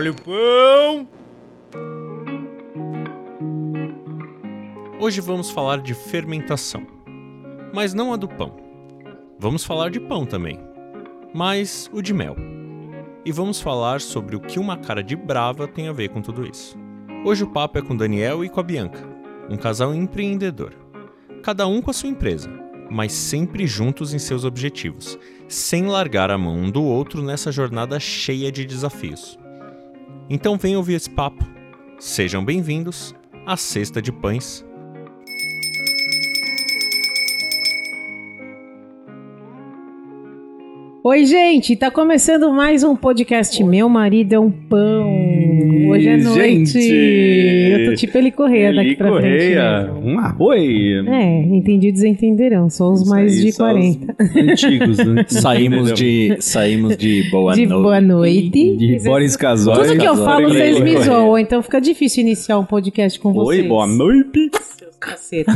[0.00, 1.08] Olha o pão!
[4.98, 6.86] Hoje vamos falar de fermentação,
[7.70, 8.56] mas não a do pão.
[9.38, 10.58] Vamos falar de pão também,
[11.34, 12.34] mas o de mel.
[13.26, 16.48] E vamos falar sobre o que uma cara de brava tem a ver com tudo
[16.48, 16.78] isso.
[17.22, 19.06] Hoje o papo é com Daniel e com a Bianca,
[19.50, 20.72] um casal empreendedor.
[21.42, 22.50] Cada um com a sua empresa,
[22.90, 28.00] mas sempre juntos em seus objetivos, sem largar a mão um do outro nessa jornada
[28.00, 29.38] cheia de desafios.
[30.32, 31.44] Então venham ouvir esse papo.
[31.98, 33.12] Sejam bem-vindos
[33.44, 34.64] à Cesta de Pães.
[41.02, 45.10] Oi, gente, tá começando mais um podcast Meu Marido é um Pão.
[45.88, 46.66] Hoje é noite.
[46.66, 47.72] Gente!
[47.72, 50.06] Eu tô tipo ele Correia daqui pra Correia, frente.
[50.06, 50.58] um arroi.
[51.02, 51.08] mesmo.
[51.08, 52.68] É, entendidos entenderão.
[52.68, 54.16] São os Isso mais aí, de só os 40.
[54.52, 55.24] Antigos, né?
[55.28, 57.82] Saímos de, saímos de boa de noite.
[57.82, 58.76] boa noite.
[58.76, 59.82] De Boris Casói.
[59.86, 61.00] Tudo que eu falo, vocês me Correia.
[61.00, 63.62] zoam, então fica difícil iniciar um podcast com vocês.
[63.62, 64.50] Oi, boa noite.
[64.76, 65.52] Seus caceta.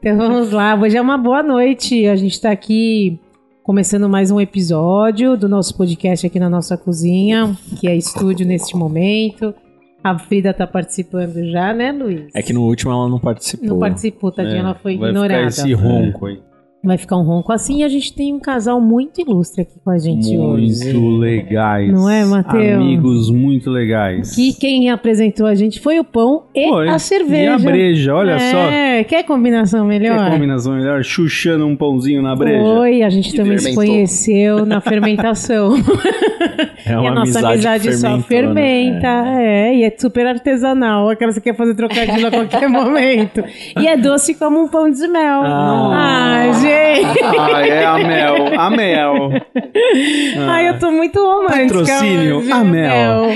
[0.00, 2.06] então vamos lá, hoje é uma boa noite.
[2.06, 3.20] A gente tá aqui
[3.68, 8.74] começando mais um episódio do nosso podcast aqui na nossa cozinha, que é estúdio neste
[8.74, 9.54] momento.
[10.02, 12.34] A Frida tá participando já, né, Luiz?
[12.34, 13.68] É que no último ela não participou.
[13.68, 15.50] Não participou, tadinha, ela foi vai ignorada.
[15.50, 16.40] Ficar esse ronco aí.
[16.84, 19.90] Vai ficar um ronco assim e a gente tem um casal muito ilustre aqui com
[19.90, 20.84] a gente hoje.
[20.84, 21.92] Muito legais.
[21.92, 22.74] Não é, Mateus?
[22.80, 24.32] Amigos muito legais.
[24.34, 26.88] Que quem apresentou a gente foi o pão e Foi.
[26.88, 27.42] a cerveja.
[27.42, 28.58] E a breja, olha só.
[28.70, 30.24] É, quer combinação melhor?
[30.26, 31.02] Que combinação melhor.
[31.02, 32.62] Xuxando um pãozinho na breja.
[32.64, 33.84] Foi, a gente E também se fermentou.
[33.84, 35.72] conheceu na fermentação.
[36.88, 39.22] É e uma a nossa amizade, só fermentou, fermenta.
[39.22, 39.68] né?
[39.68, 39.74] É.
[39.76, 41.08] e é super artesanal.
[41.10, 43.44] Aquela que você quer fazer trocadilho a qualquer momento.
[43.80, 45.42] E é doce como um pão de mel.
[45.44, 46.38] Ah.
[46.38, 47.24] Ai, gente.
[47.24, 48.60] Ah, é a mel.
[48.60, 49.30] A mel.
[50.48, 51.80] Ai, eu tô muito romântica.
[51.80, 53.26] Patrocínio, a mel.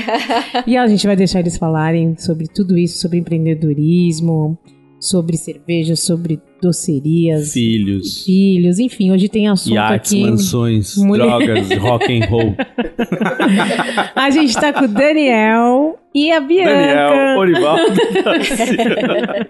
[0.67, 4.59] E a gente vai deixar eles falarem sobre tudo isso, sobre empreendedorismo,
[5.01, 8.25] sobre cerveja, sobre docerias, Filhos.
[8.25, 10.23] filhos, enfim, hoje tem assunto Iates, aqui.
[10.23, 12.55] mansões, Mulher- drogas, rock and roll.
[14.15, 16.73] A gente tá com o Daniel e a Bianca.
[16.73, 17.93] Daniel, Orivaldo.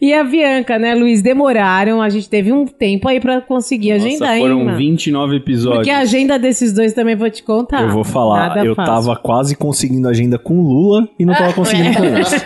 [0.00, 1.22] E a Bianca, né, Luiz?
[1.22, 2.00] Demoraram.
[2.00, 4.78] A gente teve um tempo aí pra conseguir agendar, Nossa, foram hein, mano?
[4.78, 5.76] 29 episódios.
[5.78, 7.82] Porque a agenda desses dois também vou te contar.
[7.82, 8.92] Eu vou falar, Nada eu fácil.
[8.94, 12.36] tava quase conseguindo agenda com o Lula e não tava conseguindo com isso.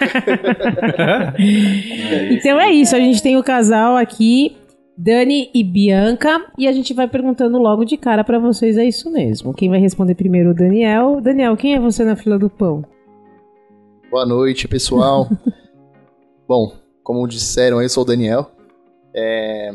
[2.33, 4.57] Então é isso, a gente tem o casal aqui,
[4.97, 9.11] Dani e Bianca, e a gente vai perguntando logo de cara pra vocês, é isso
[9.11, 9.53] mesmo.
[9.53, 11.21] Quem vai responder primeiro o Daniel.
[11.21, 12.85] Daniel, quem é você na fila do pão?
[14.11, 15.29] Boa noite, pessoal.
[16.47, 16.73] Bom,
[17.03, 18.51] como disseram, eu sou o Daniel.
[19.13, 19.73] É,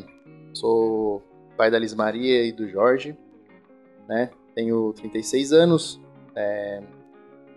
[0.53, 1.21] sou
[1.57, 3.17] pai da Liz Maria e do Jorge.
[4.07, 4.29] Né?
[4.55, 6.01] Tenho 36 anos.
[6.35, 6.81] É,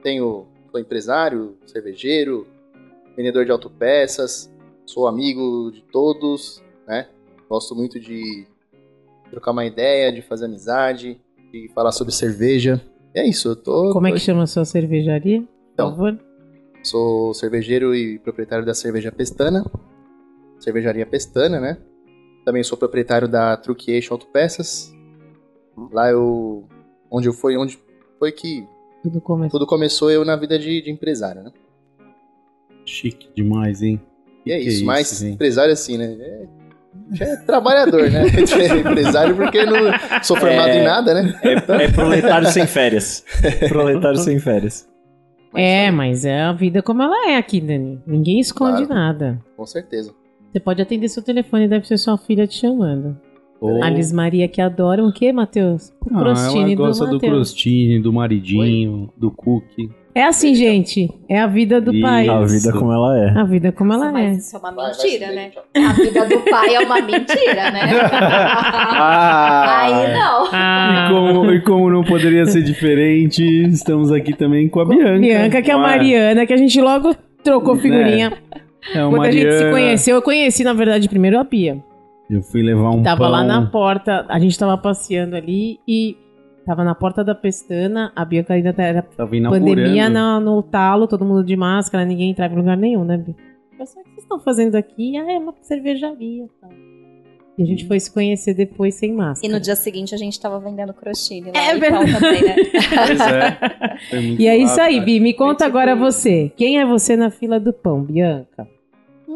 [0.02, 2.46] tenho, sou empresário, cervejeiro,
[3.16, 4.51] vendedor de autopeças.
[4.92, 6.62] Sou amigo de todos.
[6.86, 7.08] Né?
[7.48, 8.46] Gosto muito de
[9.30, 11.18] trocar uma ideia, de fazer amizade,
[11.50, 12.78] de falar sobre cerveja.
[13.14, 13.92] É isso, eu tô.
[13.92, 15.40] Como é que chama a sua cervejaria?
[15.40, 16.18] Por Então, favor.
[16.82, 19.64] Sou cervejeiro e proprietário da cerveja Pestana,
[20.60, 21.78] cervejaria Pestana, né?
[22.44, 24.92] Também sou proprietário da Truquiation Autopeças.
[25.92, 26.64] Lá eu,
[27.10, 27.78] onde eu fui, onde
[28.18, 28.66] foi que
[29.02, 29.58] Tudo começou.
[29.60, 31.52] tudo começou eu na vida de, de empresário, né?
[32.84, 34.00] Chique demais, hein?
[34.44, 35.34] E é Que isso, isso, mas gente?
[35.34, 36.16] empresário assim, né?
[36.20, 38.24] É, é trabalhador, né?
[38.80, 39.76] empresário porque não
[40.22, 40.80] sou formado É.
[40.80, 41.34] em nada, né?
[41.42, 43.24] É proletário sem férias.
[43.68, 44.88] Proletário sem férias.
[45.54, 48.00] É, mas é a vida como ela é aqui, Dani.
[48.06, 48.94] Ninguém esconde Claro.
[48.94, 49.40] nada.
[49.56, 50.12] Com certeza.
[50.50, 53.16] Você pode atender seu telefone, deve ser sua filha te chamando.
[53.60, 55.90] Ou- A Liz Maria que adora o quê, Matheus?
[56.04, 57.32] O Ah, crostini ela do gosta do, Matheus.
[57.32, 59.88] crostini, do maridinho, do cookie.
[60.14, 61.08] É assim, gente.
[61.28, 62.02] É a vida do Isso.
[62.02, 62.28] pai.
[62.28, 63.30] A vida como ela é.
[63.30, 64.38] A vida como ela Mas é.
[64.38, 65.50] isso é uma Vai, vai mentira, se né?
[65.74, 67.80] bem, A vida do pai é uma mentira, né?
[68.94, 69.80] Ah!
[69.82, 70.48] Aí não.
[70.52, 75.18] Ah, E como, e como não poderia ser diferente, estamos aqui também com a Bianca.
[75.18, 78.32] Bianca, que é a Mariana, que a gente logo trocou figurinha.
[78.94, 79.70] É o Quando a gente se Mariana.
[79.70, 81.78] conheceu, eu conheci, na verdade, primeiro a Bia.
[82.30, 83.30] Eu fui levar um Tava pão.
[83.30, 86.16] lá na porta, a gente tava passeando ali e
[86.64, 89.66] tava na porta da pestana, a Bianca ainda era Tava inaugurando.
[89.76, 93.34] pandemia no, no talo, todo mundo de máscara, ninguém entrava em lugar nenhum, né, Bia?
[93.78, 95.16] Eu sei o que vocês estão fazendo aqui?
[95.16, 96.46] Ah, é uma cervejaria.
[96.60, 96.70] Tal.
[97.58, 99.46] E a gente foi se conhecer depois sem máscara.
[99.46, 102.12] E no dia seguinte a gente tava vendendo crostini lá É no verdade.
[102.12, 102.54] Também, né?
[102.96, 104.20] Pois é.
[104.38, 105.04] E é isso aí, cara.
[105.04, 105.20] Bi.
[105.20, 106.50] Me conta Esse agora você.
[106.56, 108.66] Quem é você na fila do pão, Bianca?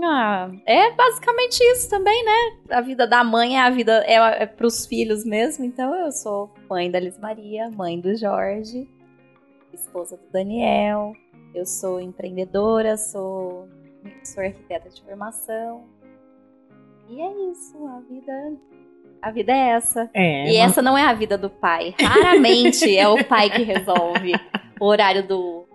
[0.02, 2.58] Ah, é basicamente isso também, né?
[2.70, 5.64] A vida da mãe é a vida é, é pros filhos mesmo.
[5.64, 8.88] Então eu sou mãe da Liz Maria, mãe do Jorge.
[9.72, 11.12] esposa do Daniel.
[11.54, 13.68] Eu sou empreendedora, sou,
[14.22, 15.84] sou arquiteta de formação.
[17.08, 18.52] E é isso, a vida,
[19.22, 20.10] a vida é essa.
[20.12, 21.94] É, e essa não é a vida do pai.
[22.00, 24.32] Raramente é o pai que resolve
[24.80, 25.65] o horário do.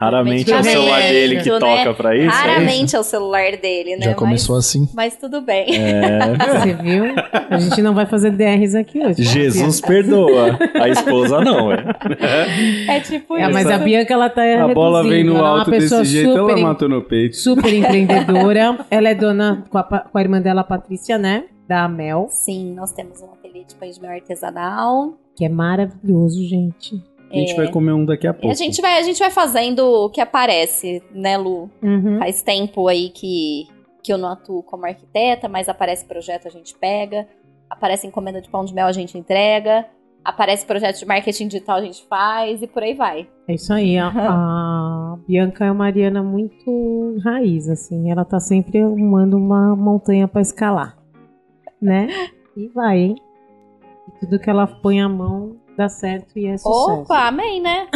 [0.00, 1.58] Raramente é o celular dele que né?
[1.58, 2.24] toca pra isso.
[2.24, 2.36] é isso?
[2.36, 4.02] Raramente é o celular dele, né?
[4.06, 4.80] Já começou assim.
[4.80, 5.66] Mas, mas tudo bem.
[5.74, 6.36] É.
[6.60, 7.04] Você viu?
[7.50, 9.22] A gente não vai fazer DRs aqui hoje.
[9.22, 10.58] Jesus perdoa.
[10.74, 11.84] A esposa não, é.
[12.88, 13.52] É tipo É, isso.
[13.52, 16.30] mas a Bianca, ela tá A bola vem no Ela é alto pessoa desse jeito,
[16.36, 17.36] ela super, matou no peito.
[17.36, 18.78] super empreendedora.
[18.90, 21.44] ela é dona com a, com a irmã dela, a Patrícia, né?
[21.66, 25.14] Da Mel, Sim, nós temos um ateliê de pães de mel artesanal.
[25.34, 27.02] que é maravilhoso, gente.
[27.30, 27.56] A gente É.
[27.56, 28.48] vai comer um daqui a pouco.
[28.50, 31.68] a gente vai, a gente vai fazendo o que aparece, né, Lu?
[31.82, 32.18] Uhum.
[32.18, 33.66] Faz tempo aí que,
[34.02, 37.26] que eu não atuo como arquiteta, mas aparece projeto, a gente pega.
[37.68, 39.86] Aparece encomenda de pão de mel, a gente entrega.
[40.24, 43.28] Aparece projeto de marketing digital, a gente faz e por aí vai.
[43.48, 43.96] É isso aí.
[43.98, 48.10] A, a Bianca é uma Ariana muito raiz, assim.
[48.10, 50.96] Ela tá sempre arrumando uma montanha pra escalar.
[51.82, 52.08] Né?
[52.56, 53.14] E vai, hein?
[54.08, 57.00] E tudo que ela põe a mão dá certo e é sucesso.
[57.02, 57.86] Opa, amém, né?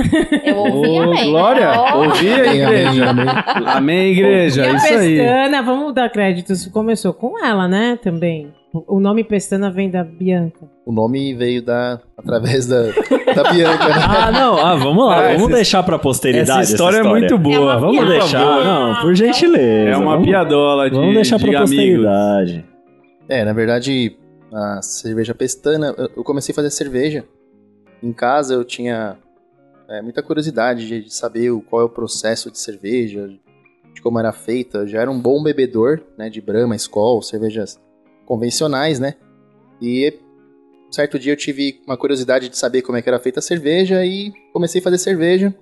[0.44, 1.30] Eu ouvi, Ô, amém.
[1.30, 1.70] Glória!
[1.76, 1.98] Ó.
[2.04, 3.10] Ouvi a Amém, amém, igreja.
[3.10, 3.26] amém.
[3.66, 4.64] Amém, igreja.
[4.64, 5.16] E a Isso aí.
[5.18, 8.52] Pestana, vamos dar créditos, começou com ela, né, também.
[8.86, 10.60] O nome Pestana vem da Bianca.
[10.86, 12.82] O nome veio da, através da,
[13.34, 13.94] da Bianca, né?
[14.08, 14.56] Ah, não.
[14.64, 15.16] Ah, vamos lá.
[15.18, 16.60] Ah, vamos essa- deixar pra posteridade.
[16.62, 17.58] Essa história é muito É boa.
[17.60, 18.10] uma Vamos piada.
[18.12, 18.64] deixar.
[18.64, 19.90] Não, por gentileza.
[19.90, 21.70] É uma vamos, piadola de, Vamos deixar de pra amigos.
[22.06, 22.64] posteridade.
[23.28, 24.16] É, na verdade,
[24.54, 27.24] a cerveja pestana, eu- eu comecei a fazer cerveja.
[28.02, 29.16] Em casa eu tinha
[29.88, 33.28] é, muita curiosidade de, de saber o- qual é o processo de cerveja,
[33.92, 34.78] de como era feita.
[34.78, 37.78] Eu já era um bom bebedor, né, de Brahma, Skol, cervejas
[38.24, 39.14] convencionais, né?
[39.82, 40.14] E
[40.90, 44.04] certo dia eu tive uma curiosidade de saber como é que era feita a cerveja
[44.04, 45.54] e comecei a fazer cerveja.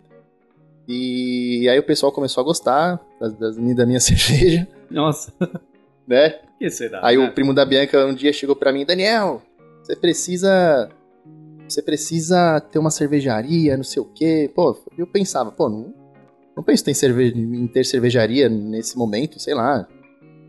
[0.87, 5.33] E aí o pessoal começou a gostar das, das- da minha cerveja, Nossa,
[6.07, 6.39] né?
[6.59, 7.01] que será?
[7.03, 9.43] Aí o primo da Bianca um dia chegou pra mim, Daniel,
[9.83, 10.89] você precisa.
[11.69, 14.51] Você precisa ter uma cervejaria, não sei o quê.
[14.55, 15.93] Pô, eu pensava, pô, não,
[16.57, 19.87] não penso em cerve- em ter cervejaria nesse momento, sei lá.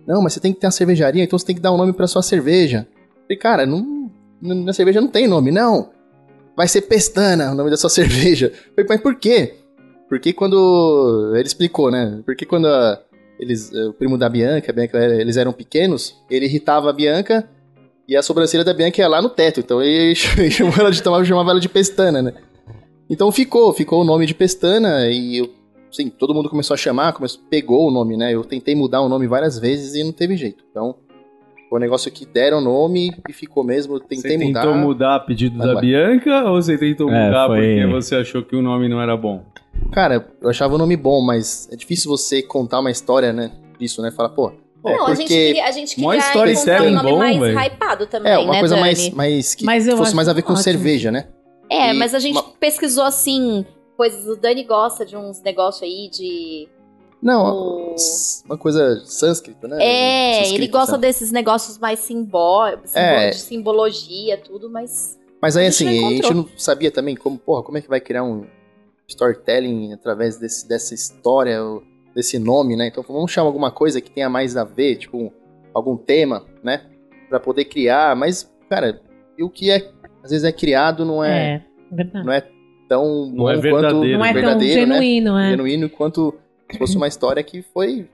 [0.08, 1.94] Não, mas você tem que ter uma cervejaria, então você tem que dar um nome
[1.94, 2.88] pra sua cerveja.
[3.24, 4.10] Falei, cara, não,
[4.42, 5.90] na cerveja não tem nome, não.
[6.56, 8.52] Vai ser Pestana o nome da sua cerveja.
[8.76, 9.56] Falei, mas por quê?
[10.08, 11.34] Porque quando.
[11.36, 12.22] Ele explicou, né?
[12.26, 13.00] Porque quando a-
[13.40, 17.48] eles, eh, o primo da Bianca, Bianca, eles eram pequenos, ele irritava a Bianca
[18.10, 19.60] e a sobrancelha da Bianca ia lá no teto.
[19.60, 20.16] Então ele
[20.50, 22.34] chamou ela de, chamava, chamava ela de Pestana, né?
[23.10, 25.50] Então ficou, ficou o nome de Pestana e eu,
[25.92, 28.34] sim, todo mundo começou a chamar, começou, pegou o nome, né?
[28.34, 30.64] Eu tentei mudar o nome várias vezes e não teve jeito.
[30.70, 30.96] Então
[31.70, 33.96] foi um negócio que deram o nome e ficou mesmo.
[33.96, 34.62] Eu tentei Você mudar.
[34.62, 35.82] tentou mudar a pedido da vai.
[35.82, 39.16] Bianca ou você tentou É, mudar foi- porque você achou que o nome não era
[39.16, 39.44] bom?
[39.92, 43.52] Cara, eu achava o nome bom, mas é difícil você contar uma história, né?
[43.80, 44.12] Disso, né?
[44.12, 44.52] Falar, pô.
[44.86, 46.18] É não, a gente queria, a gente queria
[46.52, 47.60] encontrar um nome bom, mais velho.
[47.60, 48.88] hypado também, É, uma né, coisa Dani?
[48.88, 50.64] mais, mais que Mas fosse mais a ver com ótimo.
[50.64, 51.28] cerveja, né?
[51.70, 53.66] É, E mas a gente uma- pesquisou assim,
[53.98, 54.26] coisas.
[54.28, 56.68] O Dani gosta de uns negócios aí de.
[57.22, 57.96] Não, o-
[58.46, 59.78] uma coisa sânscrita, né?
[59.82, 61.02] É, ele gosta sabe?
[61.06, 63.32] desses negócios mais simbólicos, É.
[63.32, 65.20] de simbologia, tudo, mas.
[65.42, 68.00] Mas aí, a assim, a gente não sabia também como, porra, como é que vai
[68.00, 68.46] criar um
[69.08, 71.84] storytelling através desse, dessa história, ou
[72.16, 72.88] desse nome, né?
[72.88, 75.32] Então vamos chamar alguma coisa que tenha mais a ver, tipo, um-
[75.74, 76.82] algum tema, né?
[77.30, 79.00] Pra poder criar, mas, cara,
[79.38, 79.90] e o que é,
[80.24, 81.62] às vezes é criado não é, É,
[81.96, 82.26] verdade.
[82.26, 82.44] não é
[82.88, 84.18] tão Não bom é quanto verdadeiro.
[84.18, 84.94] Não é tão verdadeiro, né?
[84.96, 85.50] genuíno, é.
[85.52, 86.34] genuíno quanto
[86.72, 88.08] se fosse uma história que foi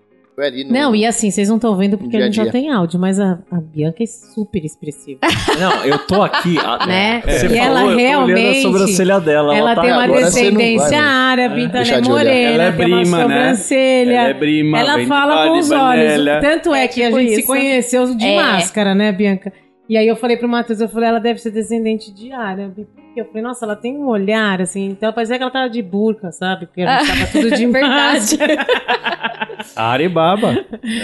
[0.44, 0.72] ali no...
[0.74, 2.52] Não, e assim, vocês não estão vendo porque Dia a gente dia.
[2.52, 5.20] tem áudio, mas a, a Bianca é super expressiva.
[5.60, 6.58] Não, eu tô aqui.
[6.60, 7.22] a- Né?
[7.26, 9.56] Você E falou, ela eu tô olhando a realmente- sobrancelha dela.
[9.58, 10.98] ela tá tem uma descendência né?
[11.08, 13.24] árabe, então ela é morena, Ela é tem uma prima, né?
[13.24, 14.12] sobrancelha.
[14.14, 16.22] Ela é prima, Ela fala com os olhos.
[16.42, 17.48] Tanto é, É que a tipo gente se isso.
[17.48, 18.36] conheceu de É.
[18.36, 19.54] máscara, né, Bianca?
[19.88, 22.88] E aí eu falei pro Matheus, eu falei, ela deve ser descendente de árabe.
[23.20, 26.32] Eu falei, nossa, ela tem um olhar, assim, então parecia que ela tava de burca,
[26.32, 26.66] sabe?
[26.66, 28.38] Porque a gente tava tudo de Verdade.
[29.76, 30.50] Aribaba.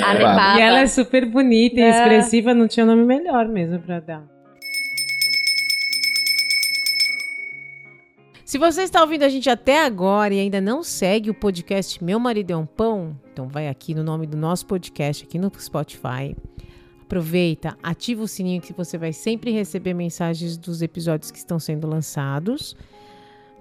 [0.04, 0.60] Alibaba.
[0.60, 1.90] E ela é super bonita e É.
[1.90, 4.24] expressiva, não tinha nome melhor mesmo pra dar.
[8.46, 12.20] Se você está ouvindo a gente até agora e ainda não segue o podcast Meu
[12.20, 16.36] Marido é um Pão, então vai aqui no nome do nosso podcast, aqui no Spotify.
[17.12, 21.86] Aproveita, ativa o sininho que você vai sempre receber mensagens dos episódios que estão sendo
[21.86, 22.74] lançados.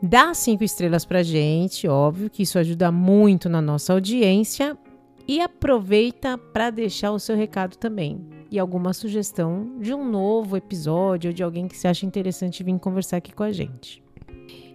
[0.00, 4.78] Dá cinco estrelas pra gente, óbvio que isso ajuda muito na nossa audiência.
[5.26, 8.25] E aproveita para deixar o seu recado também.
[8.52, 12.78] E alguma sugestão de um novo episódio ou de alguém que você acha interessante vir
[12.78, 14.00] conversar aqui com a gente.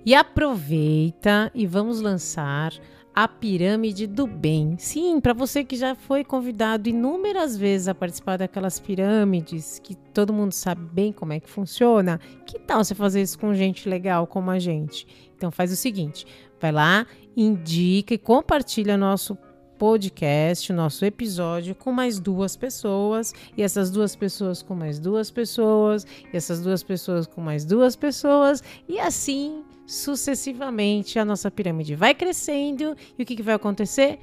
[0.05, 2.74] E aproveita e vamos lançar
[3.15, 4.75] a pirâmide do bem.
[4.77, 10.34] Sim, para você que já foi convidado inúmeras vezes a participar daquelas pirâmides que todo
[10.34, 14.27] mundo sabe bem como é que funciona, que tal você fazer isso com gente legal
[14.27, 15.07] como a gente?
[15.38, 16.25] Então faz o seguinte,
[16.60, 17.07] vai lá,
[17.38, 19.38] indica e compartilha nosso
[19.77, 26.05] podcast, nosso episódio com mais duas pessoas, e essas duas pessoas com mais duas pessoas,
[26.34, 32.13] e essas duas pessoas com mais duas pessoas, e assim sucessivamente a nossa pirâmide vai
[32.13, 34.19] crescendo, e o que, que vai acontecer?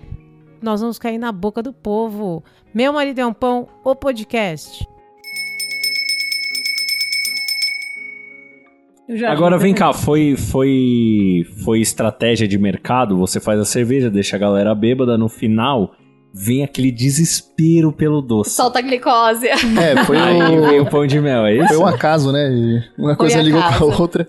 [0.61, 2.43] Nós vamos cair na boca do povo.
[2.73, 4.87] Meu marido é um pão, o podcast.
[9.29, 13.19] Agora vem cá, foi, foi, foi estratégia de mercado?
[13.19, 15.95] Você faz a cerveja, deixa a galera bêbada, no final
[16.33, 18.51] vem aquele desespero pelo doce.
[18.51, 19.47] Solta a glicose.
[19.49, 21.69] É, foi Aí o, vem o pão de mel, é isso?
[21.69, 22.89] foi um acaso, né?
[22.97, 24.27] Uma coisa ligou com a outra.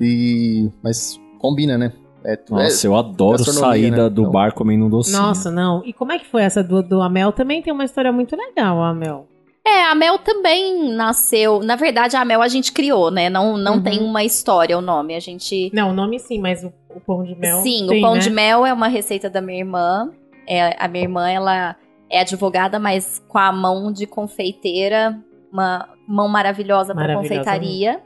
[0.00, 0.68] E...
[0.82, 1.92] Mas combina, né?
[2.24, 4.08] É, Nossa, eu adoro sair né?
[4.10, 5.18] do Então- bar comendo um docinho.
[5.22, 5.82] Nossa, não.
[5.86, 7.32] E como é que foi essa do, do Amel?
[7.32, 9.26] Também tem uma história muito legal, a Amel.
[9.66, 11.60] É, a Mel também nasceu.
[11.62, 13.30] Na verdade, a Mel a gente criou, né?
[13.30, 13.82] Não, não Uhum.
[13.82, 15.14] tem uma história o nome.
[15.14, 15.70] A gente.
[15.72, 17.62] Não, o nome sim, mas o, o pão de mel.
[17.62, 18.20] Sim, tem, o pão né?
[18.20, 20.10] de mel é uma receita da minha irmã.
[20.46, 21.76] É, a minha irmã, ela
[22.10, 25.16] é advogada, mas com a mão de confeiteira,
[25.52, 28.00] uma mão maravilhosa para Maravilhosa confeitaria.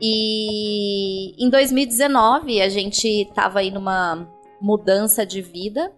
[0.00, 4.28] E em 2019 a gente tava aí numa
[4.60, 5.92] mudança de vida.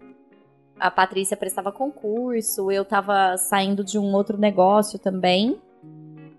[0.79, 5.59] A Patrícia prestava concurso, eu tava saindo de um outro negócio também.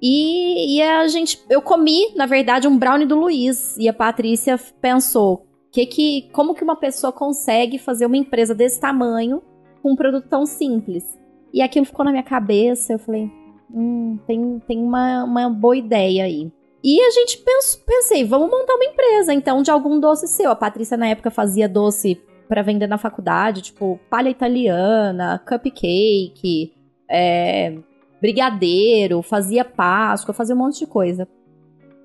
[0.02, 3.76] E, e a gente, eu comi, na verdade, um brownie do Luiz.
[3.76, 8.81] E a Patrícia pensou, que que, como que uma pessoa consegue fazer uma empresa desse
[8.81, 9.43] tamanho
[9.83, 11.19] com um produto tão simples?
[11.52, 13.31] E aquilo ficou na minha cabeça, eu falei,
[13.71, 16.50] hum, tem, tem uma, uma boa ideia aí.
[16.83, 20.51] E a gente pensou, pensei, vamos montar uma empresa, então, de algum doce seu.
[20.51, 26.73] A Patrícia, na época, fazia doce para vender na faculdade, tipo palha italiana, cupcake,
[27.09, 27.77] é,
[28.21, 31.29] brigadeiro, fazia páscoa, fazia um monte de coisa.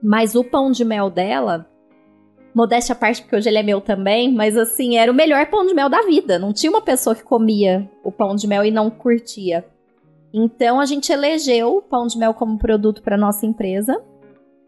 [0.03, 1.67] Mas o pão de mel dela,
[2.53, 5.65] modéstia à parte, porque hoje ele é meu também, mas assim, era o melhor pão
[5.65, 6.38] de mel da vida.
[6.38, 9.65] Não tinha uma pessoa que comia o pão de mel e não curtia.
[10.34, 14.00] Então a gente elegeu o pão de mel como produto para nossa empresa.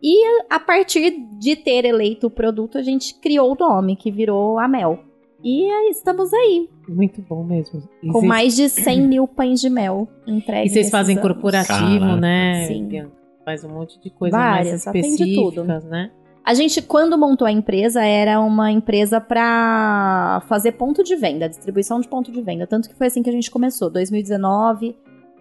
[0.01, 4.59] E a partir de ter eleito o produto, a gente criou o nome, que virou
[4.59, 4.99] a Mel.
[5.43, 7.83] E aí, estamos aí, Muito bom mesmo.
[8.01, 10.71] E com mais de 100 mil pães de mel entregues.
[10.71, 11.29] E vocês fazem anos.
[11.29, 12.15] corporativo, Caraca.
[12.19, 12.65] né?
[12.67, 12.85] Sim.
[12.85, 13.11] Bianca?
[13.45, 16.11] Faz um monte de coisa Várias, mais específicas, né?
[16.43, 21.99] A gente, quando montou a empresa, era uma empresa para fazer ponto de venda, distribuição
[21.99, 22.65] de ponto de venda.
[22.65, 23.89] Tanto que foi assim que a gente começou.
[23.89, 24.95] 2019,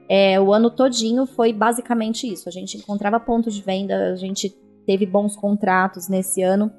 [0.09, 2.49] é, o ano todinho foi basicamente isso.
[2.49, 4.55] A gente encontrava ponto de venda, a gente
[4.87, 6.71] teve bons contratos nesse ano.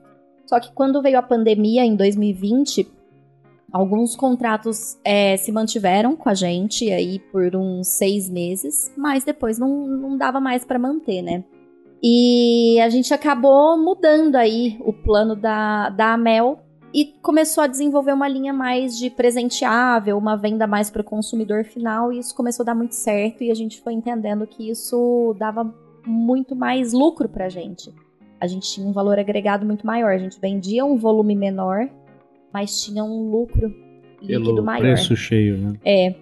[0.46, 2.88] Só que quando veio a pandemia, em 2020,
[3.72, 9.60] alguns contratos é, se mantiveram com a gente aí por uns seis meses, mas depois
[9.60, 11.44] não, não dava mais para manter, né?
[12.02, 16.60] E a gente acabou mudando aí o plano da, da Amel
[16.94, 21.64] e começou a desenvolver uma linha mais de presenteável, uma venda mais para o consumidor
[21.64, 25.36] final, e isso começou a dar muito certo e a gente foi entendendo que isso
[25.38, 25.74] dava
[26.06, 27.94] muito mais lucro pra gente.
[28.40, 31.90] A gente tinha um valor agregado muito maior, a gente vendia um volume menor,
[32.54, 33.68] mas tinha um lucro
[34.22, 34.82] líquido Pelo maior.
[34.82, 35.74] preço cheio, né?
[35.84, 36.16] É.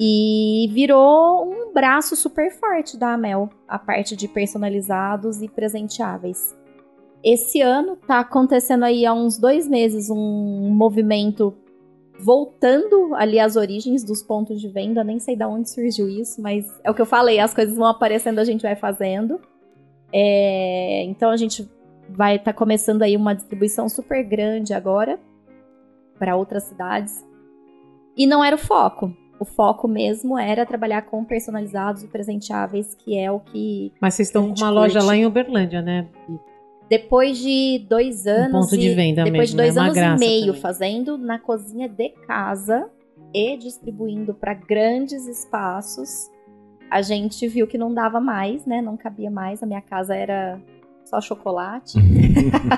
[0.00, 6.56] E virou um braço super forte da Amel, a parte de personalizados e presenteáveis.
[7.22, 11.54] Esse ano tá acontecendo aí há uns dois meses um movimento
[12.20, 15.04] voltando ali às origens dos pontos de venda.
[15.04, 17.86] Nem sei de onde surgiu isso, mas é o que eu falei, as coisas vão
[17.86, 19.40] aparecendo, a gente vai fazendo.
[20.12, 21.68] É, então a gente
[22.08, 25.18] vai estar começando aí uma distribuição super grande agora
[26.18, 27.24] para outras cidades.
[28.16, 29.14] E não era o foco.
[29.38, 34.28] O foco mesmo era trabalhar com personalizados e presenteáveis, que é o que Mas vocês
[34.28, 35.06] estão com uma loja curte.
[35.06, 36.08] lá em Uberlândia, né?
[36.90, 38.52] Depois de dois anos.
[38.70, 39.80] ponto de e- venda Depois mesmo, de dois né?
[40.06, 40.60] Anos e meio também.
[40.60, 42.88] fazendo na cozinha de casa
[43.34, 46.30] e distribuindo para grandes espaços,
[46.90, 48.80] a gente viu que não dava mais, né?
[48.80, 49.62] Não cabia mais.
[49.62, 50.58] A minha casa era
[51.04, 51.94] só chocolate.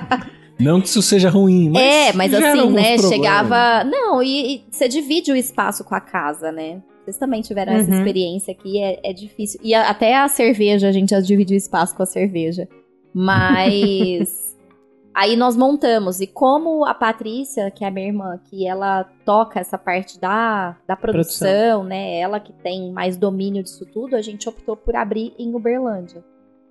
[0.59, 1.81] Não que isso seja ruim, mas.
[1.81, 2.95] é, mas assim, né?
[2.97, 3.09] problemas.
[3.09, 3.83] Chegava.
[3.83, 6.83] Não, e, e você divide o espaço com a casa, né?
[7.03, 7.97] Vocês também tiveram essa Uhum.
[7.97, 9.59] experiência aqui, é, é difícil.
[9.63, 12.67] E a- até a cerveja, a gente já dividiu espaço com a cerveja.
[13.13, 14.51] Mas.
[15.13, 16.21] Aí nós montamos.
[16.21, 20.77] E como a Patrícia, que é a minha irmã, que ela toca essa parte da,
[20.87, 22.17] da produção, né?
[22.17, 26.23] Ela que tem mais domínio disso tudo, a gente optou por abrir em Uberlândia.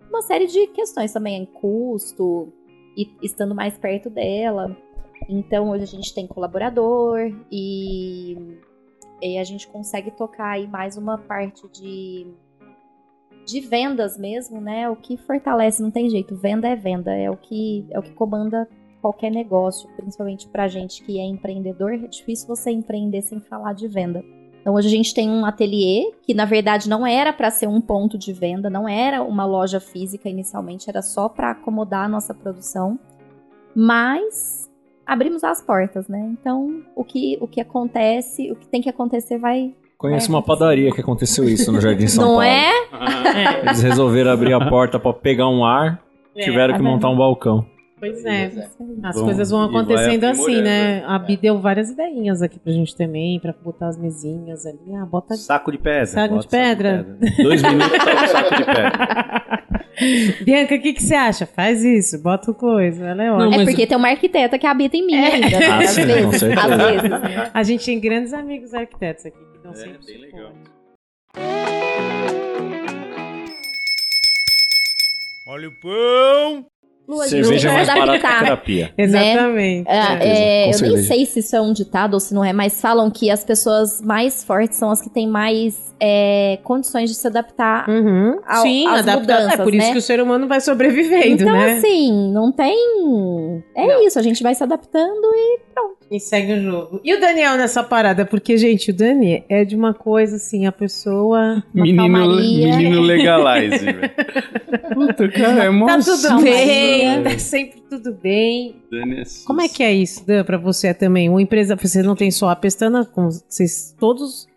[0.08, 2.50] Uma série de questões também, custo,
[2.96, 4.76] e estando mais perto dela.
[5.28, 7.20] Então hoje a gente tem colaborador
[7.50, 8.36] e,
[9.22, 12.26] e a gente consegue tocar aí mais uma parte de,
[13.44, 14.88] de vendas mesmo, né?
[14.88, 18.12] O que fortalece, não tem jeito, venda é venda, é o que, é o que
[18.12, 18.68] comanda
[19.00, 23.88] qualquer negócio, principalmente pra gente que é empreendedor, é difícil você empreender sem falar de
[23.88, 24.22] venda.
[24.60, 27.80] Então hoje a gente tem um ateliê que na verdade não era para ser um
[27.80, 32.34] ponto de venda, não era uma loja física inicialmente, era só para acomodar a nossa
[32.34, 32.98] produção.
[33.74, 34.70] Mas
[35.06, 36.20] abrimos as portas, né?
[36.38, 40.42] Então o que o que acontece, o que tem que acontecer vai Conheço Vai uma
[40.42, 42.42] padaria que aconteceu isso no Jardim São não Paulo.
[42.44, 43.60] é?
[43.66, 46.00] Eles resolveram abrir a porta pra pegar um ar,
[46.34, 47.66] tiveram tá que montar um balcão.
[47.98, 48.44] Pois é.
[48.44, 48.66] É.
[49.04, 51.00] As Bom, coisas vão e vai acontecendo assim, aprimorando, né?
[51.00, 51.04] né?
[51.06, 54.78] A Bi deu várias ideinhas aqui pra gente também, pra botar as mesinhas ali.
[54.98, 55.34] Ah, bota.
[55.34, 56.06] Saco de pedra.
[56.06, 57.06] Saco de bota pedra.
[57.42, 59.60] Dois minutos tá o saco de pedra.
[60.46, 61.44] Bianca, o que, que você acha?
[61.44, 63.04] Faz isso, bota o coisa.
[63.04, 63.54] Ela é ótima.
[63.54, 65.34] É mas- porque tem uma arquiteta que habita em mim É.
[65.34, 65.66] ainda, né?
[65.66, 66.66] Ah, às sim, com vezes, certeza.
[66.74, 67.10] às vezes.
[67.10, 67.50] né?
[67.52, 69.36] A gente tem grandes amigos arquitetos aqui
[69.72, 70.52] dão É, sempre bem legal.
[75.46, 76.66] Olha o pão!
[77.08, 78.44] Lu, a gente Cerveja é mais barata que adaptar.
[78.44, 78.94] terapia.
[78.96, 79.88] Exatamente.
[79.88, 82.44] É, certeza, é, com eu nem sei se isso é um ditado ou se não
[82.44, 87.10] é, mas falam que as pessoas mais fortes são as que têm mais é, condições
[87.10, 87.88] de se adaptar.
[87.88, 88.38] Uhum.
[88.46, 89.12] Ao- Sim, às adaptar.
[89.12, 89.92] É mudanças, por isso né?
[89.92, 91.72] que o ser humano vai sobrevivendo, então, né?
[91.78, 93.64] assim, não tem.
[93.74, 94.06] É Não.
[94.06, 95.58] isso, a gente vai se adaptando e
[96.10, 97.00] E segue o jogo.
[97.04, 98.26] E o Daniel nessa parada?
[98.26, 101.62] Porque, gente, o Dani é de uma coisa assim, a pessoa.
[101.72, 102.76] Uma Menino, calmaria.
[102.76, 104.10] menino legalize, velho.
[104.92, 108.74] Puta, cara, é mó Tá tudo bem, tá sempre tudo bem.
[108.90, 111.28] Dani é Como é que é isso, Dan, pra você também?
[111.28, 113.08] Uma empresa, você não tem só a Pestana,
[113.48, 114.48] vocês todos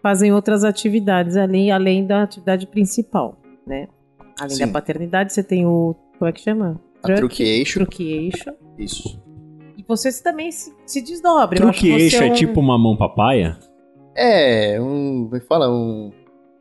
[0.00, 3.88] fazem outras atividades ali, além da atividade principal, né?
[4.38, 4.66] Além Sim.
[4.66, 5.96] da paternidade, você tem o.
[6.16, 6.80] Como é que chama?
[7.02, 7.80] A truque eixo.
[7.80, 8.52] Truque eixo.
[8.78, 9.20] Isso.
[9.96, 11.58] Você também se, se desdobra.
[11.58, 13.56] Eu acho Truque que você eixo é um- tipo mamão papaya?
[14.16, 15.24] É, um.
[15.24, 15.70] Como é que fala?
[15.70, 16.10] Um.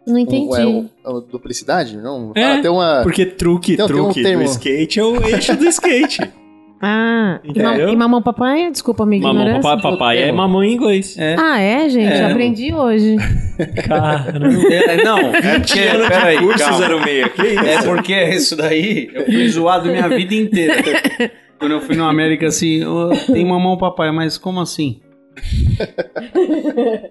[0.08, 0.56] não um entendi.
[0.56, 1.98] é, um- é uma duplicidade?
[1.98, 2.32] Não?
[2.36, 3.02] É, Fala, tem uma.
[3.04, 4.44] Porque truque, tem um truque termo.
[4.44, 6.20] do skate é o eixo do skate.
[6.84, 7.90] Ah, e, ma- Entendeu?
[7.90, 8.72] e mamão papaya?
[8.72, 9.62] Desculpa a minha mamão ignorância.
[9.70, 11.16] papaya, papaya é mamão em inglês.
[11.16, 11.36] É.
[11.38, 12.12] Ah, é, gente?
[12.12, 12.26] É.
[12.26, 13.18] Aprendi hoje.
[13.88, 14.48] Caramba.
[14.74, 16.38] É, não, é porque, peraí,
[17.06, 17.56] meio aqui.
[17.56, 20.74] É porque isso daí eu fui zoado minha vida inteira.
[21.62, 25.00] Quando eu fui no América, assim, "Ô, tem mamão papai, mas como assim?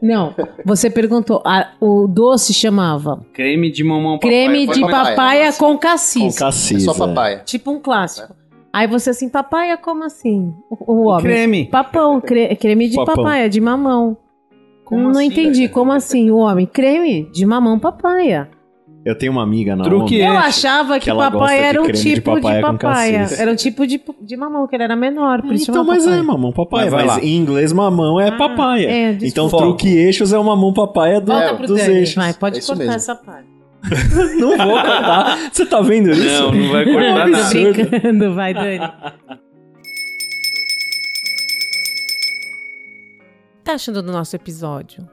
[0.02, 0.34] Não,
[0.64, 1.40] você perguntou.
[1.46, 4.28] ah, o doce chamava Creme de mamão papai.
[4.30, 5.16] creme de papaya.
[5.16, 6.38] papaya com Com cassis.
[6.38, 6.82] cassis.
[6.82, 7.38] É só papaya.
[7.44, 8.34] Tipo um clássico.
[8.72, 10.52] Aí você assim, papaya como assim?
[10.68, 11.22] O, o homem.
[11.22, 11.64] Creme.
[11.66, 13.16] Papão, cre- creme de Papão.
[13.16, 14.16] papaya, de mamão.
[14.84, 16.30] Como não assim, entendi, como assim?
[16.30, 18.48] O homem, creme de mamão papaya.
[19.02, 20.18] Eu tenho uma amiga na Truque.
[20.20, 23.28] Eu achava que, Que de era um tipo de papaya.
[23.38, 25.40] Era um tipo de, de mamão, que ele era menor.
[25.40, 26.22] Por isso Então, mas é papaya.
[26.22, 26.82] mamão papaya.
[26.84, 27.22] Mas vai Mas lá.
[27.24, 28.86] em inglês mamão é Ah, papaya.
[28.90, 32.14] é, então truque eixos é o mamão papaya do, Volta pro dos Dani, eixos.
[32.14, 32.92] vai, pode É cortar mesmo.
[32.94, 33.48] essa parte.
[34.38, 35.38] Não vou cortar.
[35.50, 36.22] Você tá vendo isso?
[36.42, 37.30] Não, não vai cortar É um nada.
[37.30, 37.72] Tô absurdo.
[37.90, 38.92] brincando, vai, Dani.
[43.64, 45.08] Tá achando do nosso episódio?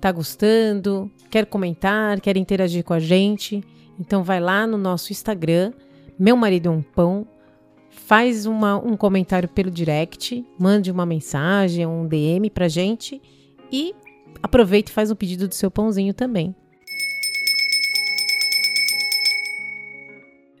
[0.00, 1.10] Tá gostando?
[1.30, 2.20] Quer comentar?
[2.20, 3.62] Quer interagir com a gente?
[3.98, 5.72] Então vai lá no nosso Instagram,
[6.18, 7.26] Meu Marido é um Pão,
[7.90, 13.20] faz uma- um comentário pelo direct, mande uma mensagem, um DM pra gente
[13.72, 13.94] e
[14.42, 16.54] aproveita e faz um pedido do seu pãozinho também.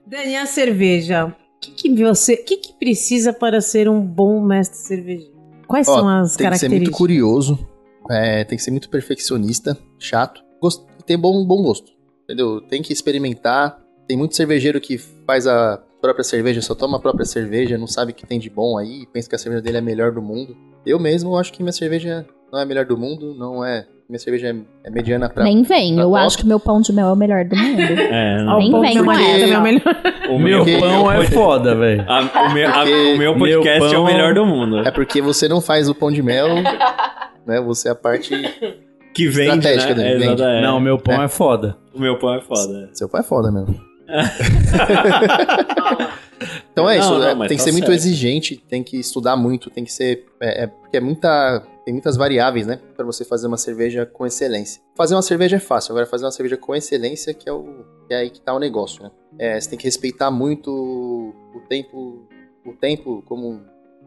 [0.06, 1.26] Dani, a cerveja.
[1.26, 5.36] O que, que você, o que, que precisa para ser um bom mestre cervejeiro?
[5.66, 6.80] Quais Ó, são as Tem que ser características?
[6.88, 7.68] muito curioso.
[8.10, 10.42] É, tem que ser muito perfeccionista, chato.
[10.60, 10.82] Gost...
[11.06, 11.92] ter bom, bom gosto.
[12.24, 12.60] Entendeu?
[12.60, 13.78] Tem que experimentar.
[14.06, 18.12] Tem muito cervejeiro que faz a própria cerveja, só toma a própria cerveja, não sabe
[18.12, 20.22] o que tem de bom aí, pensa que a cerveja dele é a melhor do
[20.22, 20.56] mundo.
[20.86, 23.84] Eu mesmo acho que minha cerveja não é a melhor do mundo, não é.
[24.08, 25.44] Minha cerveja é, é mediana pra.
[25.44, 26.20] Nem vem, pra eu top.
[26.22, 27.80] acho que meu pão de mel é o melhor do mundo.
[28.10, 28.54] É, Ah, não.
[28.54, 29.22] o Nem pão vem com essa.
[29.22, 29.82] também é o melhor.
[30.30, 32.06] O Meu Porque- pão é foda, velho.
[32.08, 34.78] o, meu, a- o meu podcast meu é o melhor do mundo.
[34.78, 36.46] É porque você não faz o pão de mel,
[37.48, 37.60] né?
[37.60, 38.32] Você é a parte.
[39.14, 40.02] Que vende, Estratégica né?
[40.10, 40.42] dele, É, vende.
[40.42, 40.60] é.
[40.62, 41.76] Não, meu pão é, foda.
[41.92, 42.88] O meu pão é foda.
[42.92, 43.74] Seu pai é foda mesmo.
[46.72, 48.96] Então é Não, isso, não, é, mas tem que tá ser muito exigente, tem que
[48.96, 50.24] estudar muito, tem que ser.
[50.40, 51.60] É, é- porque é muita.
[51.84, 52.78] Tem muitas variáveis, né?
[52.94, 54.80] Pra você fazer uma cerveja com excelência.
[54.94, 58.14] Fazer uma cerveja é fácil, agora fazer uma cerveja com excelência que é, o, que
[58.14, 59.10] é aí que tá o negócio, né?
[59.38, 62.28] É, você tem que respeitar muito o tempo.
[62.64, 63.60] O tempo como um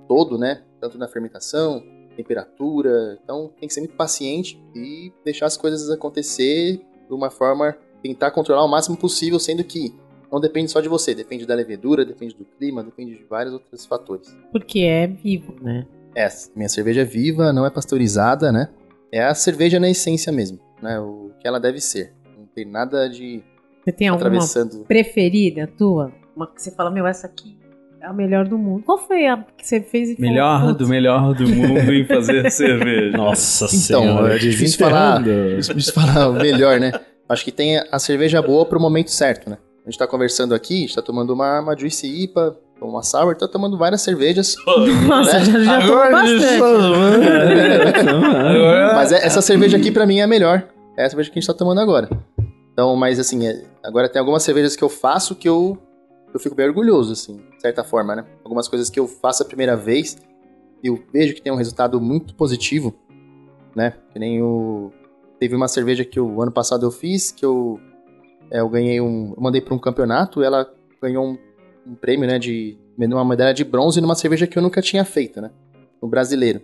[0.08, 0.62] todo, né?
[0.80, 1.84] Tanto na fermentação,
[2.16, 3.20] temperatura.
[3.24, 7.76] Então tem que ser muito paciente e deixar as coisas acontecer de uma forma.
[8.02, 9.94] Tentar controlar o máximo possível, sendo que
[10.32, 13.86] não depende só de você, depende da levedura, depende do clima, depende de vários outros
[13.86, 14.36] fatores.
[14.52, 15.86] Porque é vivo, né?
[16.16, 18.70] É, minha cerveja é viva, não é pasteurizada, né?
[19.12, 21.00] É a cerveja na essência mesmo, né?
[21.00, 22.14] O que ela deve ser.
[22.38, 23.44] Não tem nada de
[23.84, 24.42] Você tem alguma
[24.88, 26.12] preferida tua?
[26.36, 27.61] Uma que você fala, meu, essa aqui
[28.04, 28.84] a melhor do mundo.
[28.86, 32.06] Qual foi a que você fez e falou, Melhor "Putz, do melhor do mundo em
[32.06, 33.16] fazer cerveja.
[33.18, 34.36] Nossa Então, senhora.
[34.36, 35.22] é difícil falar.
[35.28, 36.92] isso falar o melhor, né?
[37.30, 39.58] Acho que tem a cerveja boa pro momento certo, né?
[39.86, 43.36] A gente tá conversando aqui, a gente tá tomando uma, uma Juicy IPA, uma Sour,
[43.36, 44.56] tá tomando várias cervejas.
[45.08, 45.46] Nossa, né?
[45.46, 46.62] já, já tomou bastante.
[48.96, 50.64] Mas é- essa cerveja aqui pra mim é a melhor.
[50.98, 52.10] É a cerveja que a gente tá tomando agora.
[52.74, 55.78] Então, mas assim, é- agora tem algumas cervejas que eu faço que eu,
[56.34, 58.26] eu fico bem orgulhoso, assim, de certa forma, né?
[58.44, 60.18] Algumas coisas que eu faço a primeira vez
[60.84, 62.94] eu vejo que tem um resultado muito positivo,
[63.76, 63.94] né?
[64.12, 64.92] Que nem o.
[65.40, 67.80] Teve uma cerveja que o ano passado eu fiz, que eu,
[68.50, 69.34] é, eu ganhei um.
[69.36, 71.38] Eu mandei pra um campeonato, ela ganhou um,
[71.86, 72.40] um prêmio, né?
[72.40, 72.78] De.
[72.98, 75.50] Uma medalha de bronze numa cerveja que eu nunca tinha feito, né?
[76.02, 76.62] No brasileiro.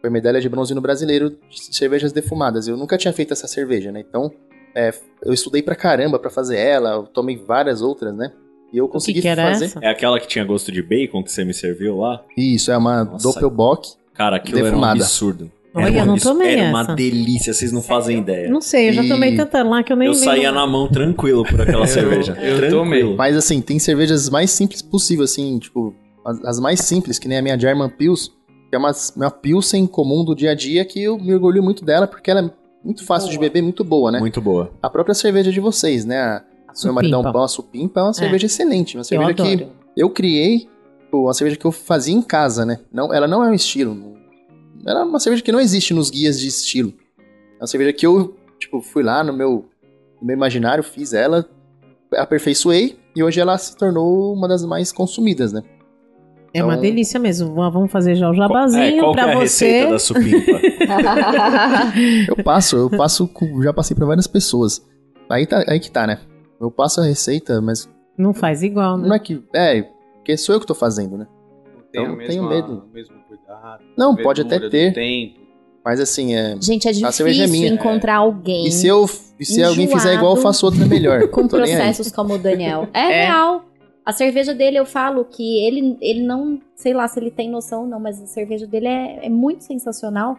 [0.00, 2.68] Foi medalha de bronze no brasileiro de cervejas defumadas.
[2.68, 4.00] Eu nunca tinha feito essa cerveja, né?
[4.00, 4.32] Então,
[4.74, 4.92] é,
[5.22, 8.32] eu estudei pra caramba pra fazer ela, eu tomei várias outras, né?
[8.72, 9.66] E eu O que, consegui que era fazer.
[9.66, 9.78] essa?
[9.82, 12.22] É aquela que tinha gosto de bacon que você me serviu lá?
[12.36, 13.22] Isso, é uma Nossa.
[13.28, 13.90] Doppelbock.
[14.14, 15.00] Cara, aquilo era um Defumada.
[15.02, 15.50] absurdo.
[15.74, 16.70] Olha, era eu não tomei Era essa.
[16.70, 18.48] uma delícia, vocês não fazem ideia.
[18.48, 20.66] Não sei, eu já E- tomei tanta lá que eu nem Eu lembro saía na
[20.66, 22.32] mão tranquilo por aquela cerveja.
[22.40, 22.70] eu tranquilo.
[22.84, 23.14] tomei.
[23.14, 27.36] Mas assim, tem cervejas mais simples possível, assim, tipo, as, as mais simples, que nem
[27.38, 28.28] a minha German Pils,
[28.70, 31.84] que é uma, uma Pilsen comum do dia a dia, que eu me orgulho muito
[31.84, 32.50] dela, porque ela é
[32.82, 34.18] muito fácil de beber, muito boa, né?
[34.18, 34.72] Muito boa.
[34.82, 36.18] A própria cerveja de vocês, né?
[36.18, 36.42] A
[36.84, 38.96] meu maridão a Supimpa, é uma cerveja excelente.
[38.96, 39.72] Uma Eu cerveja que adoro.
[39.96, 40.68] eu criei,
[41.12, 42.80] uma cerveja que eu fazia em casa, né?
[42.92, 44.14] Não, ela não é um estilo.
[44.86, 46.92] Ela é uma cerveja que não existe nos guias de estilo.
[47.58, 49.64] É uma cerveja que eu, tipo, fui lá no meu,
[50.20, 51.48] no meu imaginário, fiz ela,
[52.14, 55.62] aperfeiçoei e hoje ela se tornou uma das mais consumidas, né?
[56.54, 57.54] É uma Então- delícia mesmo.
[57.54, 59.66] Vamos fazer já o Qual, jabazinho é, qual que é pra a você.
[59.66, 60.60] receita da supimpa?
[62.28, 63.28] Eu passo, eu passo,
[63.62, 64.84] já passei pra várias pessoas.
[65.28, 66.20] Aí, tá, aí que tá, né?
[66.60, 69.08] Eu passo a receita, mas Não faz igual, né?
[69.08, 69.42] não é que.
[69.54, 69.82] É,
[70.16, 71.26] porque sou eu que tô fazendo, né?
[71.92, 72.84] Tem Então, tenho medo.
[72.92, 73.84] mesmo cuidado.
[73.96, 74.92] Não, pode até ter.
[74.92, 75.40] Tempo.
[75.84, 76.56] Mas assim, é.
[76.60, 77.68] Gente, é é difícil minha.
[77.68, 81.28] encontrar alguém E se, eu, e se alguém fizer igual, eu faço outra melhor.
[81.30, 82.88] com processos como o Daniel.
[82.92, 83.24] É, É.
[83.26, 83.64] real.
[84.04, 87.82] A cerveja dele, eu falo que ele, ele não, sei lá se ele tem noção
[87.82, 90.36] ou não, mas a cerveja dele é, é muito sensacional.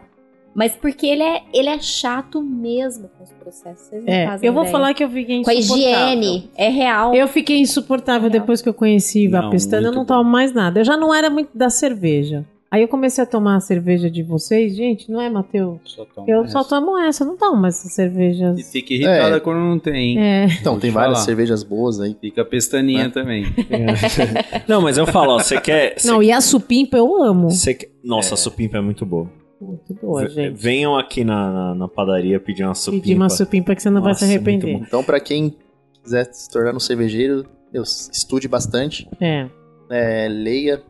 [0.54, 3.86] Mas porque ele é, ele é chato mesmo com os processos.
[3.88, 4.72] Vocês não É, fazem eu vou ideia.
[4.72, 6.18] falar que eu fiquei Com a insuportável.
[6.18, 7.14] higiene, é real.
[7.14, 8.40] Eu fiquei insuportável Real.
[8.40, 10.06] depois que eu conheci a pestana, eu não bom.
[10.16, 10.80] tomo mais nada.
[10.80, 12.44] Eu já não era muito da cerveja.
[12.70, 15.96] Aí eu comecei a tomar a cerveja de vocês, gente, não é, Matheus?
[16.26, 16.52] Eu essa.
[16.52, 18.58] só tomo essa, não tomo mais essas cervejas.
[18.58, 19.40] E fica irritada É.
[19.40, 20.18] quando não tem.
[20.18, 20.18] hein?
[20.20, 20.44] É.
[20.60, 21.24] Então, Vou tem te várias falar.
[21.24, 22.14] cervejas boas aí.
[22.20, 23.08] Fica pestaninha É.
[23.08, 23.46] também.
[24.68, 25.94] não, mas eu falo, ó, você quer...
[25.98, 27.48] Você, Não, e a supimpa eu amo.
[27.48, 29.30] quer- Nossa, a supimpa é muito boa.
[29.60, 30.54] Muito boa, V- gente.
[30.60, 33.02] Venham aqui na, na, na padaria pedir uma supimpa.
[33.02, 34.86] Pedir uma supimpa que você não vai se Nossa, muito arrepender.
[34.86, 35.56] Então, pra quem
[36.02, 39.48] quiser se tornar um cervejeiro, meu, estude bastante, É.
[39.90, 40.82] é, leia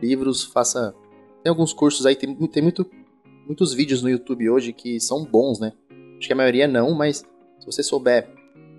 [0.00, 0.94] livros, faça.
[1.42, 2.86] Tem alguns cursos aí, tem, tem muito,
[3.46, 5.72] muitos vídeos no YouTube hoje que são bons, né?
[6.18, 7.18] Acho que a maioria não, mas
[7.58, 8.28] se você souber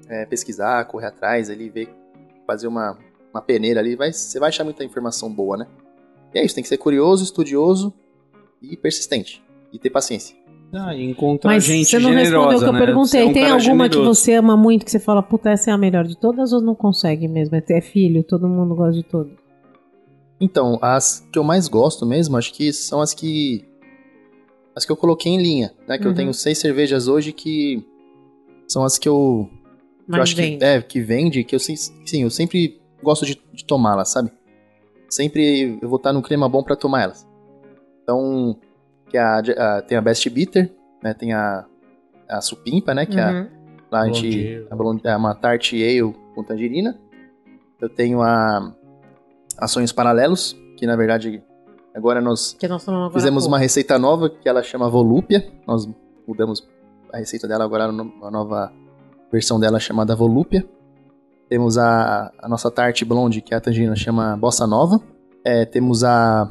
[0.09, 1.89] é, pesquisar, correr atrás ali, ver,
[2.45, 2.97] fazer uma,
[3.33, 5.67] uma peneira ali, vai, você vai achar muita informação boa, né?
[6.33, 7.93] E é isso, tem que ser curioso, estudioso
[8.61, 9.41] e persistente.
[9.71, 10.35] E ter paciência.
[10.73, 12.85] Ah, e encontrar Mas gente você não respondeu o generosa, que eu né?
[12.85, 13.21] Perguntei.
[13.21, 14.15] é um Tem alguma que generoso.
[14.21, 16.75] você ama muito que você fala, puta, essa é a melhor de todas ou não
[16.75, 17.55] consegue mesmo?
[17.55, 19.31] É é filho, todo mundo gosta de todas.
[20.39, 23.65] Então, as que eu mais gosto mesmo, acho que são as que.
[24.75, 25.97] As que eu coloquei em linha, né?
[25.97, 26.15] Que eu Uhum.
[26.15, 27.83] tenho seis cervejas hoje que
[28.67, 29.49] são as que eu.
[30.05, 30.59] que eu acho vem.
[30.59, 30.63] que.
[30.63, 31.73] É, que vende, que eu sim,
[32.13, 34.31] eu sempre gosto de, de tomá-las, sabe?
[35.09, 37.26] Sempre eu vou estar num clima bom pra tomar elas.
[38.07, 38.55] Então,
[39.09, 40.71] que a, a- tem a Best Bitter,
[41.03, 41.13] né?
[41.13, 41.65] Tem a,
[42.29, 43.05] a Supimpa, né?
[43.05, 43.47] Que é a, Uhum.
[43.91, 44.67] Lá a gente.
[44.71, 46.97] A blonde, é uma tart ale com tangerina.
[47.81, 48.73] Eu tenho a.
[49.57, 51.41] A Sonhos Paralelos, que na verdade
[51.95, 55.45] agora nós Que nós fizemos uma receita nova que ela chama Volúpia.
[55.65, 55.89] Nós
[56.27, 56.65] mudamos
[57.11, 57.91] a receita dela agora, a
[58.31, 58.71] nova
[59.31, 60.63] versão dela chamada Volúpia.
[61.49, 65.01] Temos a, a nossa tarte blonde, que é a tangerina, chama Bossa Nova.
[65.43, 66.49] É, temos a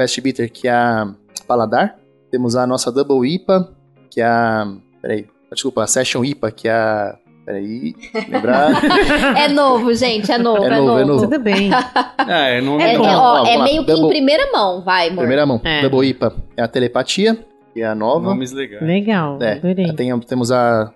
[0.00, 1.12] Best Bitter, que é a
[1.46, 1.96] Paladar.
[2.30, 3.68] Temos a nossa Double IPA,
[4.10, 4.66] que é a.
[5.02, 5.26] Peraí.
[5.52, 7.16] Desculpa, a Session IPA, que é a.
[7.44, 7.94] Peraí.
[8.28, 8.70] Lembrar.
[9.36, 10.98] É novo, gente, é novo, É é, novo, novo.
[11.00, 11.22] é novo.
[11.24, 11.70] Tudo bem.
[11.72, 15.18] Ah, é, não É, É é, ó, é meio que em primeira mão, vai, amor.
[15.18, 15.60] Primeira mão.
[15.64, 15.82] É.
[15.82, 17.38] Double IPA é a Telepatia,
[17.74, 18.20] que é a nova.
[18.30, 18.82] Nomes legais.
[18.82, 19.92] Legal, É, adorei.
[19.94, 20.92] Tem- temos a,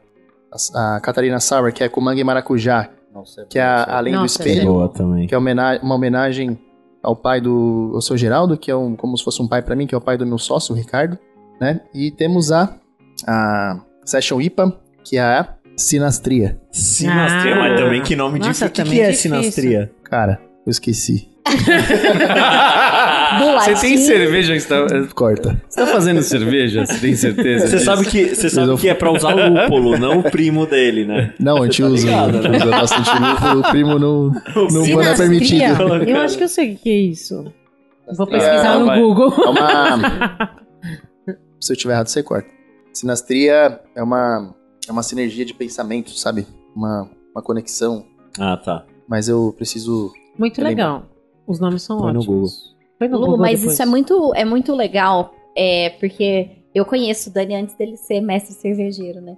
[0.75, 4.13] a, a Catarina Sour, que é com manga e maracujá, Nossa, que é a Além
[4.15, 4.93] do Nossa, é Espelho,
[5.29, 6.59] que é homena- uma homenagem
[7.05, 9.77] ao pai do ao seu Geraldo, que é um, como se fosse um pai pra
[9.77, 11.17] mim, que é o pai do meu sócio, o Ricardo,
[11.61, 11.81] né?
[11.95, 12.75] E temos a,
[13.27, 16.59] a Session IPA, que é a Sinastria.
[16.73, 17.59] Sinastria, Ah.
[17.59, 18.67] mas também que nome Nossa, difícil.
[18.69, 19.31] O que, que é difícil.
[19.31, 19.93] sinastria?
[20.05, 21.29] Cara, eu esqueci.
[23.39, 23.81] Você Bolachinha.
[23.81, 25.63] tem cerveja que você tá, Corta.
[25.69, 26.85] você tá fazendo cerveja?
[26.87, 27.67] Você tem certeza?
[27.67, 27.85] Você disso?
[27.85, 31.35] sabe que, você sabe que é pra usar lúpulo, não o primo dele, né?
[31.39, 32.57] Não, a gente tá usa, ligado, a gente né?
[32.59, 34.31] usa bastante lúpulo, o primo não,
[34.71, 35.83] não, não é permitido.
[36.09, 37.53] Eu acho que eu sei o que é isso.
[38.17, 39.01] Vou É, pesquisar no vai.
[39.01, 39.33] Google.
[39.33, 40.51] É uma.
[41.61, 42.49] Se eu tiver errado, você corta.
[42.93, 44.55] Sinastria é uma,
[44.87, 46.47] é uma sinergia de pensamento, sabe?
[46.77, 48.05] Uma, uma conexão.
[48.39, 48.85] Ah, tá.
[49.09, 50.13] Mas eu preciso.
[50.39, 51.05] Muito legal.
[51.47, 52.74] Os nomes são Põe no ótimos.
[52.99, 53.73] Põe no Lu, Google mas depois.
[53.75, 58.21] isso é muito, é muito legal, é, porque eu conheço o Dani antes dele ser
[58.21, 59.37] mestre cervejeiro, né?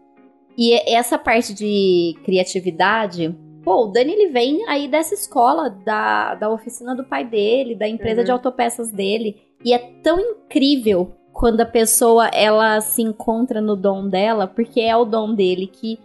[0.58, 6.50] E essa parte de criatividade, pô, o Dani ele vem aí dessa escola, da, da
[6.50, 8.24] oficina do pai dele, da empresa Uhum.
[8.24, 14.08] de autopeças dele, e é tão incrível quando a pessoa ela se encontra no dom
[14.08, 15.98] dela, porque é o dom dele que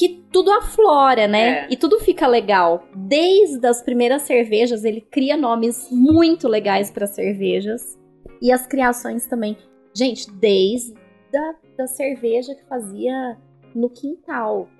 [0.00, 1.66] que tudo aflora, né?
[1.66, 1.66] É.
[1.68, 2.88] E tudo fica legal.
[2.96, 7.98] Desde as primeiras cervejas, ele cria nomes muito legais para cervejas.
[8.40, 9.58] E as criações também.
[9.94, 10.94] Gente, desde
[11.30, 13.36] da, da cerveja que fazia
[13.74, 14.70] no quintal.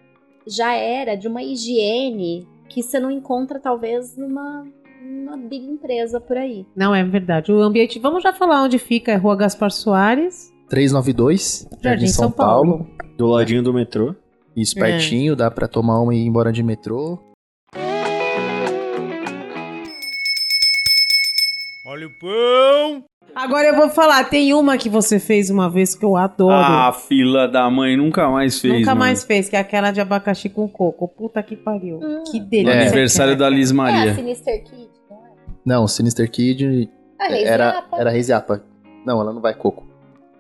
[0.47, 4.67] Já era de uma higiene que você não encontra, talvez, numa,
[5.03, 6.65] numa big empresa por aí.
[6.75, 7.53] Não, é verdade.
[7.53, 7.99] O ambiente.
[7.99, 9.13] Vamos já falar onde fica.
[9.13, 12.89] É Rua Gaspar Soares, 392, Jardim São, Paulo.
[13.19, 14.15] Do ladinho do metrô.
[14.57, 15.35] Isso, É.
[15.37, 17.19] dá pra tomar uma e ir embora de metrô.
[21.85, 23.05] Olha o pão!
[23.35, 24.25] Agora eu vou falar.
[24.25, 26.53] Tem uma que você fez uma vez que eu adoro.
[26.55, 28.75] Ah, fila da mãe, nunca mais fez.
[28.75, 29.01] Nunca mano.
[29.01, 31.09] mais fez, que é aquela de abacaxi com coco.
[31.09, 31.99] Puta que pariu.
[32.03, 32.25] Hum.
[32.31, 32.73] Que No delícia.
[32.73, 32.83] É.
[32.83, 33.49] aniversário da.
[33.49, 34.13] Liz É Maria.
[34.13, 35.31] a Sinister Kid, não é?
[35.65, 38.63] Não, Sinister Kid A Reis era, era Reisiapa.
[39.07, 39.87] Não, ela não vai coco.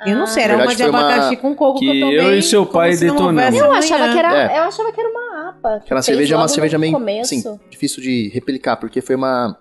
[0.07, 2.21] Eu não sei, era uma de foi uma- abacaxi com coco que, que eu tomei.
[2.21, 3.59] eu e seu pai se detonamos.
[3.59, 4.59] Eu achava, que era, É.
[4.59, 5.79] eu achava que era uma APA.
[5.81, 9.57] que Aquela cerveja é uma cerveja meio assim, difícil de replicar, porque foi uma,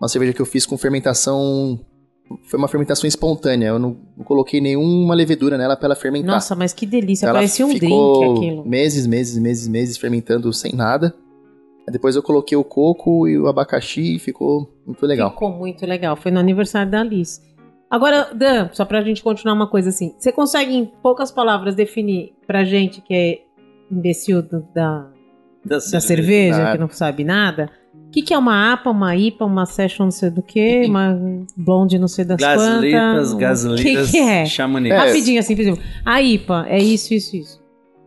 [0.00, 1.78] uma cerveja que eu fiz com fermentação.
[2.44, 3.66] Foi uma fermentação espontânea.
[3.68, 6.34] Eu não, não coloquei nenhuma levedura nela pra ela fermentar.
[6.34, 7.26] Nossa, mas que delícia.
[7.26, 8.66] Ela Parecia um ficou drink aquilo.
[8.66, 11.14] Meses, meses, meses, meses fermentando sem nada.
[11.86, 15.32] Aí Depois eu coloquei o coco e o abacaxi e ficou muito legal.
[15.32, 16.16] Ficou muito legal.
[16.16, 17.42] Foi no aniversário da Alice.
[17.94, 20.14] Agora, Dan, só pra gente continuar uma coisa assim.
[20.18, 23.38] Você consegue, em poucas palavras, definir pra gente que é
[23.90, 25.06] imbecil do- da,
[25.64, 26.72] da cerveja, Claro.
[26.72, 27.70] que não sabe nada,
[28.08, 31.16] o que, que é uma APA, uma IPA, uma session não sei do que, uma
[31.56, 33.34] blonde não sei das Gasleiras, quantas?
[33.34, 34.44] gasleiras, O que, que é?
[34.46, 34.94] chamonix.
[34.94, 34.98] É.
[34.98, 35.82] Rapidinho assim, por exemplo.
[36.04, 37.62] A IPA é isso, isso, isso.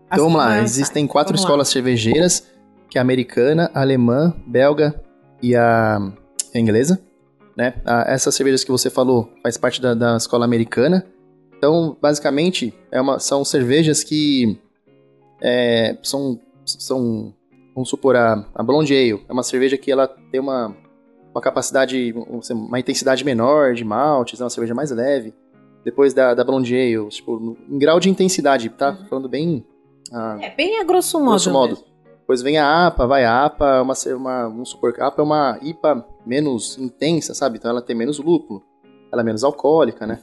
[0.08, 1.46] Então vamos lá, Assim, existem quatro vamos lá.
[1.48, 2.46] escolas cervejeiras,
[2.90, 5.02] que é a americana, a alemã, belga
[5.42, 5.98] e a
[6.56, 7.00] a inglesa.
[7.58, 7.74] Né?
[8.06, 11.08] Essas cervejas que você falou faz parte da, da escola americana.
[11.58, 14.60] Então, basicamente, é uma, são cervejas que
[15.42, 17.34] é, são, são,
[17.74, 19.26] vamos supor, a, a Blonde Ale.
[19.28, 20.78] É uma cerveja que ela tem uma,
[21.34, 25.34] uma capacidade, dizer, uma intensidade menor de maltes, é uma cerveja mais leve.
[25.84, 28.96] Depois da, da Blonde Ale, tipo, em grau de intensidade, tá?
[29.10, 29.66] Falando bem...
[30.14, 31.30] ah, É bem a grosso modo.
[31.30, 31.84] grosso modo.
[32.20, 35.26] Depois vem a APA, vai a APA, é uma, uma, vamos supor a APA é
[35.26, 37.58] uma IPA menos intensa, sabe?
[37.58, 38.64] Então ela tem menos lúpulo,
[39.12, 40.20] ela é menos alcoólica, né?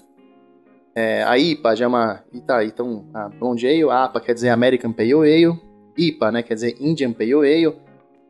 [0.94, 2.22] É, a IPA já é uma.
[2.46, 5.58] tá, então, a Blonde Ale, a APA quer dizer American Pale Ale,
[5.98, 6.42] IPA, né?
[6.42, 7.76] Quer dizer Indian Pale Ale.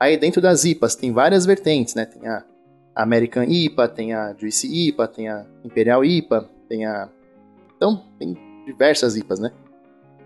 [0.01, 2.07] Aí dentro das IPAs tem várias vertentes, né?
[2.07, 2.43] Tem a
[2.95, 7.11] American IPA, tem a Juicy IPA, tem a Imperial IPA, tem a.
[7.77, 8.35] Então, tem
[8.65, 9.53] diversas IPAs, né?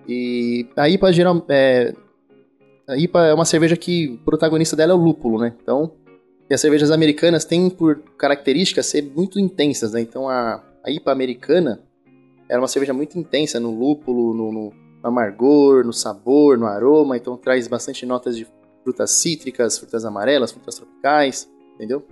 [0.07, 1.93] E a IPA geral, é,
[2.89, 5.55] a IPA é uma cerveja que o protagonista dela é o lúpulo, né?
[5.61, 5.93] Então,
[6.51, 10.01] e as cervejas americanas têm por característica ser muito intensas, né?
[10.01, 11.81] Então, a, a IPA americana
[12.49, 17.17] era uma cerveja muito intensa no lúpulo, no, no amargor, no sabor, no aroma.
[17.17, 18.47] Então, traz bastante notas de
[18.83, 22.03] frutas cítricas, frutas amarelas, frutas tropicais, entendeu?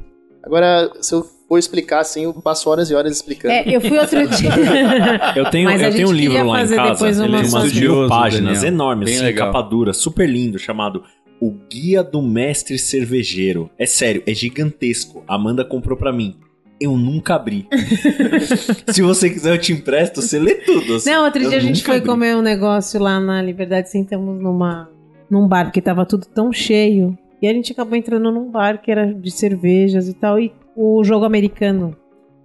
[0.42, 3.54] Agora, se eu for explicar assim, eu passo horas e horas explicando.
[3.54, 4.50] É, eu fui outro dia.
[5.34, 8.58] Eu tenho, Mas eu tenho um livro lá em casa, ele tem umas mil páginas
[8.58, 8.72] Daniel.
[8.74, 9.52] enormes, Bem assim, legal.
[9.52, 11.02] capa dura, super lindo, chamado
[11.40, 13.70] O Guia do Mestre Cervejeiro.
[13.78, 15.22] É sério, é gigantesco.
[15.28, 16.36] A Amanda comprou pra mim.
[16.80, 17.66] Eu nunca abri.
[18.92, 20.96] Se você quiser, eu te empresto, você lê tudo.
[20.96, 21.10] assim.
[21.10, 22.08] Não, outro Eu dia a gente foi abri.
[22.08, 24.90] comer um negócio lá na Liberdade, sentamos numa,
[25.30, 27.16] num bar, porque tava tudo tão cheio.
[27.40, 31.02] E a gente acabou entrando num bar que era de cervejas e tal, e o
[31.04, 31.96] jogo americano.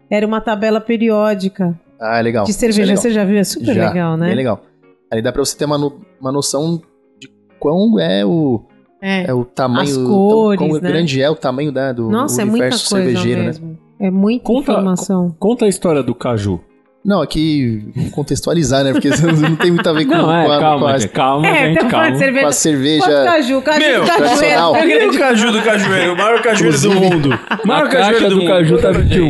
[0.10, 2.44] Era uma tabela periódica Ah, é legal.
[2.46, 2.82] de é cerveja.
[2.84, 2.98] legal.
[2.98, 3.38] Você já viu?
[3.38, 4.28] É super Já, legal, né?
[4.28, 4.62] Bem legal.
[5.10, 6.82] Ali dá pra você ter uma, no- uma noção
[7.20, 8.62] de quão é o,
[9.02, 9.26] É.
[9.30, 9.82] É o tamanho.
[9.90, 10.80] As tão- cores, como né?
[10.92, 13.46] grande é o tamanho da, do Nossa, é muita universo coisa cervejeiro, né?
[13.48, 13.80] mesmo.
[14.00, 15.36] É muita Conta- informação.
[15.40, 16.60] Conta a história do caju.
[17.04, 18.92] Não, aqui vamos contextualizar, né?
[18.94, 21.10] Porque não tem muito a ver com, Não, é, com a, com calma, a- gente,
[21.12, 22.18] calma, É, gente, tá falando calma.
[22.20, 22.42] cerveja.
[22.44, 23.06] com a cerveja.
[23.06, 23.62] Quanto caju?
[23.64, 24.28] Caju Meu, do cajueiro.
[24.36, 24.76] tradicional.
[24.76, 26.14] E Grande o caju do cajueiro?
[26.14, 27.40] O maior cajueiro do mundo.
[27.64, 28.48] O maior A cajueiro do, do mundo.
[28.48, 29.30] caju tá 21.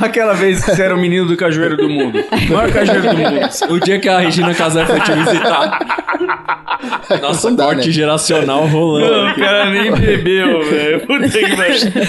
[0.00, 2.18] Aquela vez que você era o menino do cajueiro do mundo.
[2.48, 3.40] O maior cajueiro do mundo.
[3.70, 6.09] O dia que a Regina Casé foi te visitar.
[7.20, 7.92] Nossa, Não dá, corte né?
[7.92, 9.30] geracional rolando.
[9.32, 11.06] o cara nem bebeu, velho.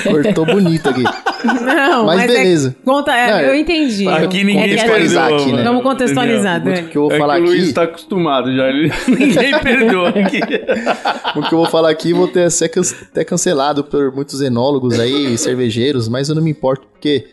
[0.04, 1.04] Cortou bonito aqui.
[1.44, 2.76] Não, Mas, é- beleza.
[2.86, 4.08] conta, é, Não, eu entendi.
[4.08, 5.64] Aqui ninguém É perdoa, aqui, né?
[5.64, 6.84] Vamos contextualizar, Dani.
[6.84, 7.74] que eu vou É falar que o Luiz aqui.
[7.74, 8.68] tá acostumado já.
[8.68, 10.40] ele- Ninguém perdoa aqui.
[11.36, 15.00] O que eu vou falar aqui vou ter ser can- até cancelado por muitos enólogos
[15.00, 17.26] aí, cervejeiros, mas eu não me importo porque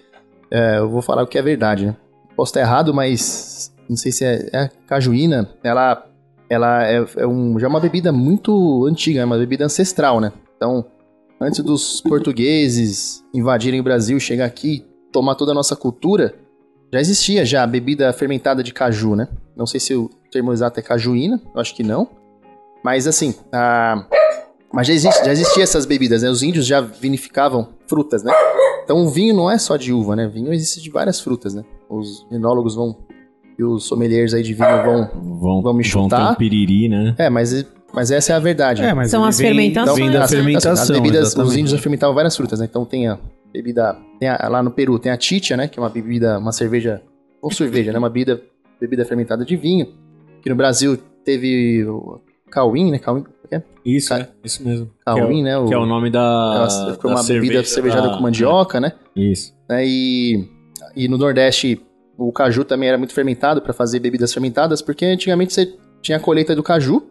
[0.50, 1.96] é, eu vou falar o que é verdade, né?
[2.36, 6.04] Posso estar errado, mas não sei se é, é a cajuína, ela,
[6.48, 10.32] ela é, é um, já é uma bebida muito antiga, é uma bebida ancestral, né?
[10.56, 10.84] Então,
[11.40, 16.34] antes dos portugueses invadirem o Brasil, chegar aqui, tomar toda a nossa cultura,
[16.92, 19.28] já existia já a bebida fermentada de caju, né?
[19.54, 22.08] Não sei se o termo exato é cajuína, eu acho que não.
[22.82, 24.06] Mas assim, a...
[24.72, 26.30] mas já, existe, já existia essas bebidas, né?
[26.30, 28.32] Os índios já vinificavam frutas, né?
[28.84, 30.26] Então o vinho não é só de uva, né?
[30.26, 31.62] Vinho existe de várias frutas, né?
[31.90, 32.96] Os enólogos vão
[33.58, 35.10] e os sommeliers aí de vinho vão.
[35.40, 36.26] Vão, Vão me Vão chutar?
[36.28, 37.14] ter um piriri, né?
[37.18, 38.82] É, mas, mas essa é a verdade.
[38.82, 38.94] né?
[38.94, 39.96] mas São as vem- fermentações.
[39.98, 40.72] Vem da As- fermentação.
[40.72, 42.66] As bebidas, os índios já fermentavam várias frutas, né?
[42.70, 43.18] Então tem a
[43.52, 43.96] bebida.
[44.20, 45.66] Tem a- lá no Peru tem a chicha, né?
[45.68, 47.02] Que é uma bebida, uma cerveja.
[47.42, 47.98] Ou cerveja, né?
[47.98, 48.40] Uma bebida,
[48.80, 49.88] bebida fermentada de vinho.
[50.38, 52.98] Aqui no Brasil teve o Cauim, né?
[52.98, 53.62] Cauim, é?
[53.84, 54.90] Isso, Ca- é, isso mesmo.
[55.04, 55.52] Cauim, né?
[55.66, 56.66] Que é o nome da.
[56.92, 58.92] Ficou da uma bebida cerveja cervejada da- com mandioca, né?
[59.16, 59.52] Isso.
[59.68, 59.84] né?
[59.86, 60.48] E,
[60.96, 61.80] e no Nordeste
[62.18, 66.20] o caju também era muito fermentado para fazer bebidas fermentadas, porque antigamente você tinha a
[66.20, 67.06] colheita do caju,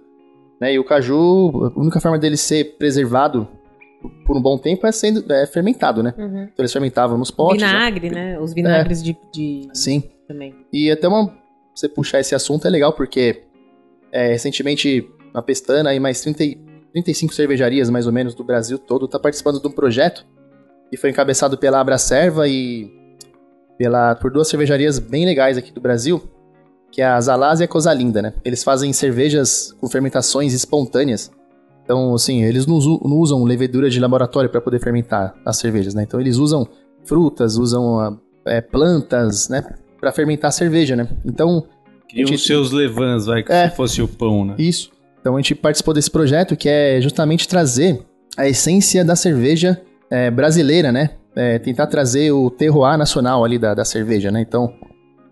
[0.59, 0.73] né?
[0.73, 3.47] E o caju, a única forma dele ser preservado
[4.25, 6.13] por um bom tempo é sendo é fermentado, né?
[6.17, 6.43] Uhum.
[6.43, 7.61] Então eles fermentavam nos potes.
[7.61, 7.67] né?
[7.67, 8.39] Vinagre, né?
[8.39, 10.03] Os vinagres de, de- Sim.
[10.27, 10.53] também.
[10.73, 11.33] E até uma,
[11.73, 13.43] você puxar esse assunto é legal, porque
[14.11, 16.55] é, recentemente na Pestana e mais 30, e-
[16.91, 20.25] 35 cervejarias, mais ou menos, do Brasil todo, tá participando de um projeto
[20.89, 22.89] que foi encabeçado pela Abracerva e
[23.77, 26.21] pela, por duas cervejarias bem legais aqui do Brasil,
[26.91, 28.33] que é a Zalaz e a Cosalinda, né?
[28.43, 31.31] Eles fazem cervejas com fermentações espontâneas.
[31.83, 36.03] Então, assim, eles não, usam levedura de laboratório para poder fermentar as cervejas, né?
[36.03, 36.67] Então, eles usam
[37.05, 39.63] frutas, usam ah, é, plantas, né?
[39.99, 41.07] Para fermentar a cerveja, né?
[41.25, 41.65] Então,
[42.13, 43.69] E os seus levans, vai, que É.
[43.69, 44.55] se fosse o pão, né?
[44.57, 44.91] isso.
[45.19, 47.99] Então a gente participou desse projeto que é justamente trazer
[48.37, 51.16] a essência da cerveja é, brasileira, né?
[51.39, 54.41] É, tentar trazer o terroir nacional ali da, da cerveja, né?
[54.41, 54.73] Então,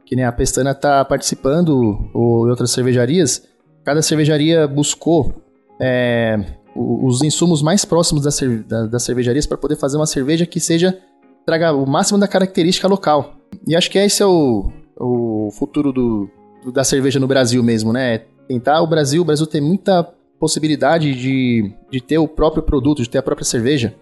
[0.06, 3.42] que nem a Pestana tá participando, ou outras cervejarias,
[3.84, 5.34] cada cervejaria buscou
[5.82, 6.38] é,
[6.76, 10.96] os insumos mais próximos das, da- das cervejarias para poder fazer uma cerveja que seja
[11.44, 13.34] traga o máximo da característica local.
[13.68, 16.30] E acho que esse é o, o futuro do,
[16.72, 18.20] da cerveja no Brasil mesmo, né?
[18.48, 20.04] Tentar o Brasil, o Brasil tem muita
[20.40, 23.96] possibilidade de, de ter o próprio produto, de ter a própria cerveja.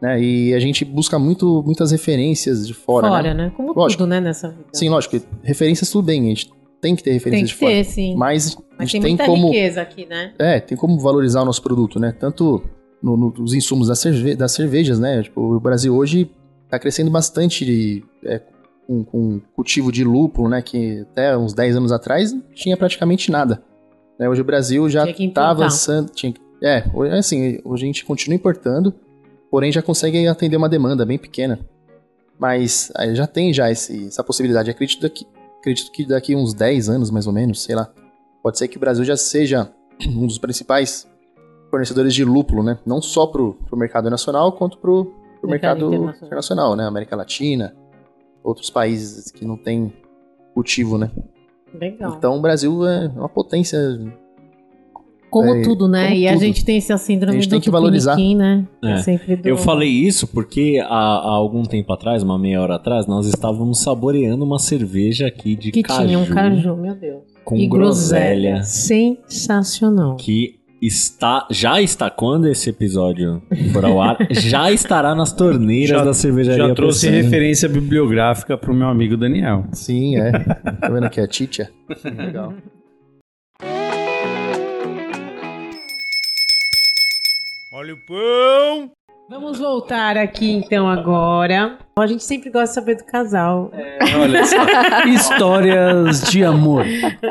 [0.00, 0.22] Né?
[0.22, 3.44] E a gente busca muito, muitas referências de fora, Fora, né?
[3.44, 3.52] né?
[3.56, 4.02] Como Lógico.
[4.04, 4.64] tudo, né, nessa vida.
[4.72, 7.72] Sim, lógico, referências tudo bem, a gente tem que ter Tem referências que de fora.
[7.74, 8.16] ter, sim.
[8.16, 9.48] Mas, a Mas gente tem tem muita como.
[9.52, 10.32] riqueza aqui, né?
[10.38, 12.12] É, tem como valorizar o nosso produto, né?
[12.18, 12.62] Tanto
[13.02, 15.22] no- no- nos insumos das, cerve das cervejas, né?
[15.22, 16.30] Tipo, o Brasil hoje
[16.70, 18.40] tá crescendo bastante de, é,
[18.86, 20.62] com, com cultivo de lúpulo, né?
[20.62, 23.62] Que até uns 10 anos atrás não tinha praticamente nada.
[24.18, 24.26] Né?
[24.28, 25.50] Hoje o Brasil já tá importar.
[25.50, 26.10] avançando.
[26.12, 26.32] Tinha,
[26.62, 28.94] é, hoje, assim, hoje a gente continua importando,
[29.50, 31.58] porém já consegue atender uma demanda bem pequena.
[32.38, 34.70] Mas aí já tem já esse- essa possibilidade.
[34.70, 35.26] Acredito, daqui,
[35.58, 37.92] acredito que daqui uns 10 anos, mais ou menos, sei lá,
[38.42, 39.70] pode ser que o Brasil já seja
[40.08, 41.06] um dos principais
[41.70, 42.78] fornecedores de lúpulo, né?
[42.86, 45.04] Não só pro, pro mercado nacional, quanto pro,
[45.40, 46.26] pro Mercado mercado, internacional.
[46.26, 46.76] internacional.
[46.76, 46.84] né?
[46.86, 47.74] América Latina,
[48.42, 49.92] outros países que não têm
[50.54, 51.10] cultivo, né?
[51.74, 52.14] Legal.
[52.16, 53.78] Então o Brasil é uma potência.
[55.30, 56.04] Como é, tudo, né?
[56.08, 56.40] como e a tudo.
[56.42, 58.16] gente tem essa síndrome A gente do tem que valorizar.
[58.16, 58.66] né?
[58.84, 58.96] É.
[58.98, 59.48] Sempre do...
[59.48, 63.80] Eu falei isso porque há, há algum tempo atrás, uma meia hora atrás, nós estávamos
[63.80, 67.22] saboreando uma cerveja aqui de que caju, tinha um caju, meu Deus.
[67.44, 68.62] com e groselha.
[68.64, 70.16] Sensacional.
[70.16, 76.04] que está já está quando esse episódio for ao ar já estará nas torneiras Já-
[76.04, 77.22] da cervejaria Já trouxe Pessana.
[77.22, 79.66] referência bibliográfica pro meu amigo Daniel.
[79.72, 80.32] Sim, é.
[80.32, 81.68] tá vendo aqui a Titia?
[82.16, 82.54] Legal.
[87.90, 88.90] Olha o pão!
[89.28, 91.76] Vamos voltar aqui então agora.
[91.98, 93.72] A gente sempre gosta de saber do casal.
[94.16, 94.56] Olha só.
[95.10, 96.84] Histórias de amor.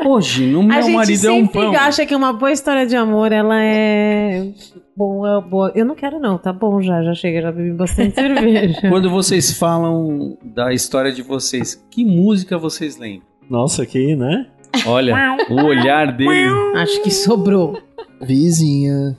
[0.04, 1.74] Hoje, no a meu gente marido é um sempre pão.
[1.74, 4.52] acha que uma boa história de amor ela é
[4.94, 5.72] boa, boa.
[5.74, 8.80] Eu não quero não, tá bom já, já chega, já bebi bastante cerveja.
[8.88, 13.26] Quando vocês falam da história de vocês, que música vocês lembram?
[13.48, 14.46] Nossa, que, né?
[14.86, 16.50] Olha, o olhar dele.
[16.76, 17.80] Acho que sobrou.
[18.20, 19.16] Vizinha.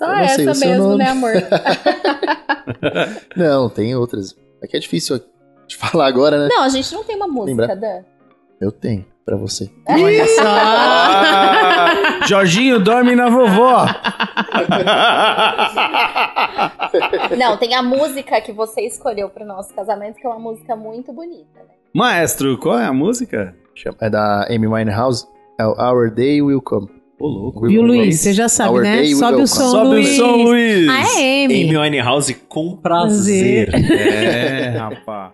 [0.00, 1.04] Só essa mesmo, nome.
[1.04, 1.32] né, amor?
[3.36, 4.34] Não, tem outras.
[4.64, 5.20] Aqui é difícil
[5.68, 6.48] de falar agora, né?
[6.50, 7.76] Não, a gente não tem uma música, Lembra?
[7.76, 8.02] Dan.
[8.58, 9.70] Eu tenho, pra você.
[9.86, 10.42] Olha só.
[10.46, 13.84] Ah, Jorginho dorme na vovó.
[17.38, 21.12] Não, tem a música que você escolheu pro nosso casamento, que é uma música muito
[21.12, 21.74] bonita, né?
[21.94, 23.54] Maestro, qual é a música?
[24.00, 25.26] É da Amy Winehouse.
[25.58, 26.88] É o Our Day Will Come.
[27.20, 27.68] Ô, louco.
[27.68, 28.18] Viu, Luiz?
[28.18, 29.04] Você já sabe, Our né?
[29.08, 30.08] Sobe o som, Sobe Luiz.
[30.08, 30.88] o som, Luiz.
[30.88, 31.64] Ah, é Amy.
[31.68, 33.68] Amy Winehouse com prazer.
[33.74, 35.32] É, rapaz.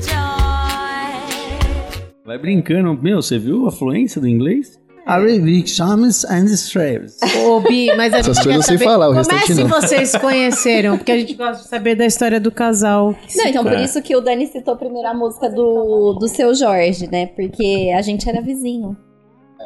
[0.00, 0.14] Joy.
[2.24, 2.96] Vai brincando.
[3.02, 4.80] Meu, você viu a fluência do inglês?
[5.06, 7.18] Arevictions and Straves.
[7.44, 9.54] Ô, Bi, mas a Essas gente coisas eu sei saber falar, o como é restante
[9.54, 9.68] se não.
[9.68, 13.14] vocês se conheceram, porque a gente gosta de saber da história do casal.
[13.36, 13.84] Não, então por É.
[13.84, 17.26] isso que o Dani citou primeiro a música do, do seu Jorge, né?
[17.26, 18.96] Porque a gente era vizinho.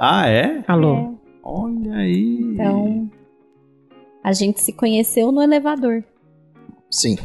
[0.01, 0.63] Ah, é?
[0.67, 1.15] Alô?
[1.45, 2.39] Olha aí.
[2.53, 3.09] Então,
[4.25, 6.03] a gente se conheceu no elevador.
[6.91, 7.17] Sim.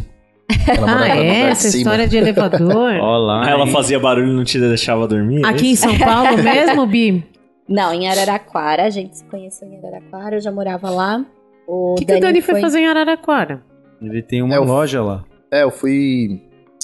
[0.67, 1.35] Ela Ah, morava no é?
[1.37, 1.77] andar de Essa cima.
[1.81, 2.93] história de elevador?
[3.01, 3.49] Olá.
[3.49, 5.41] Ela fazia barulho e não te deixava dormir?
[5.43, 5.83] é Aqui em isso?
[5.83, 7.23] São Paulo mesmo, Bi?
[7.67, 8.83] Não, em Araraquara.
[8.85, 10.35] A gente se conheceu em Araraquara.
[10.37, 11.25] Eu já morava lá.
[11.67, 13.63] O que, que o Dani foi foi fazer em Araraquara?
[14.01, 15.23] Ele tem uma É, eu- loja lá.
[15.51, 16.41] É, eu fui.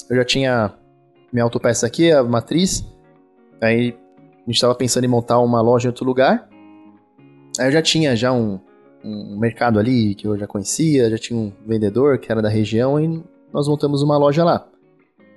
[0.08, 0.72] Eu já tinha
[1.32, 2.84] minha autopeça aqui, a matriz.
[3.62, 3.94] Aí
[4.46, 6.48] a gente tava pensando em montar uma loja em outro lugar.
[7.58, 8.58] Aí eu já tinha já um,
[9.04, 12.98] um mercado ali que eu já conhecia, já tinha um vendedor que era da região
[12.98, 13.22] e
[13.52, 14.66] nós montamos uma loja lá.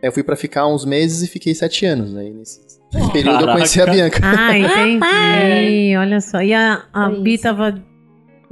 [0.03, 2.13] Aí eu fui pra ficar uns meses e fiquei sete anos.
[2.17, 2.59] Aí nesse
[2.93, 4.19] nesse período eu conheci a Bianca.
[4.21, 5.95] Ah, entendi.
[5.95, 6.41] Olha só.
[6.41, 7.81] E a, a Foi Bi tava.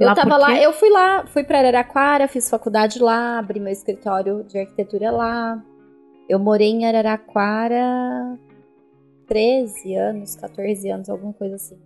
[0.00, 3.70] Eu lá tava lá, eu fui lá, fui pra Araraquara, fiz faculdade lá, abri meu
[3.70, 5.62] escritório de arquitetura lá.
[6.26, 8.38] Eu morei em Araraquara
[9.28, 11.78] 13 anos, 14 anos, alguma coisa assim.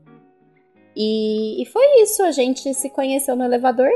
[0.95, 3.91] E, e foi isso, a gente se conheceu no elevador.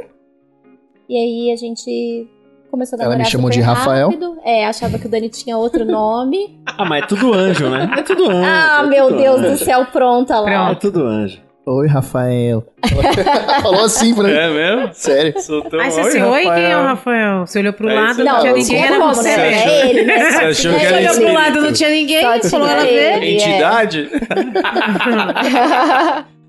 [1.09, 2.29] E aí a gente
[2.71, 4.07] começou a Ela me namorar chamou super de Rafael.
[4.09, 4.37] rápido.
[4.45, 6.59] É, achava que o Dani tinha outro nome.
[6.79, 7.91] Ah, mas é tudo anjo, né?
[7.99, 8.45] É tudo anjo.
[8.47, 9.51] ah, é meu tudo Deus anjo.
[9.51, 10.71] do céu, pronta lá.
[10.71, 11.39] É tudo anjo.
[11.67, 12.65] Oi, Rafael.
[13.63, 14.31] Falou assim pra mim.
[14.33, 14.89] É mesmo?
[14.95, 15.39] Sério.
[15.41, 17.47] Soltou Aí você Oi, assim, oi, quem é o Rafael.
[17.47, 19.37] Você olhou pro É lado, não, Não, tinha ninguém, era você.
[19.37, 19.53] né?
[19.53, 20.31] É ele, né?
[20.31, 23.23] Você achou que Você era olhou pro lado, não tinha ninguém, falou ela ver.
[23.23, 23.31] É.
[23.35, 24.11] Entidade?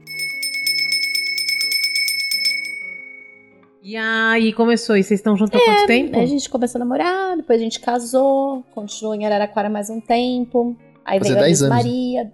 [3.83, 6.19] E aí começou, e vocês estão juntos há quanto tempo?
[6.19, 10.75] A gente começou a namorar, depois a gente casou, continuou em Araraquara mais um tempo.
[11.03, 11.75] Aí Fazer veio a 10 Liz anos.
[11.75, 12.31] Maria.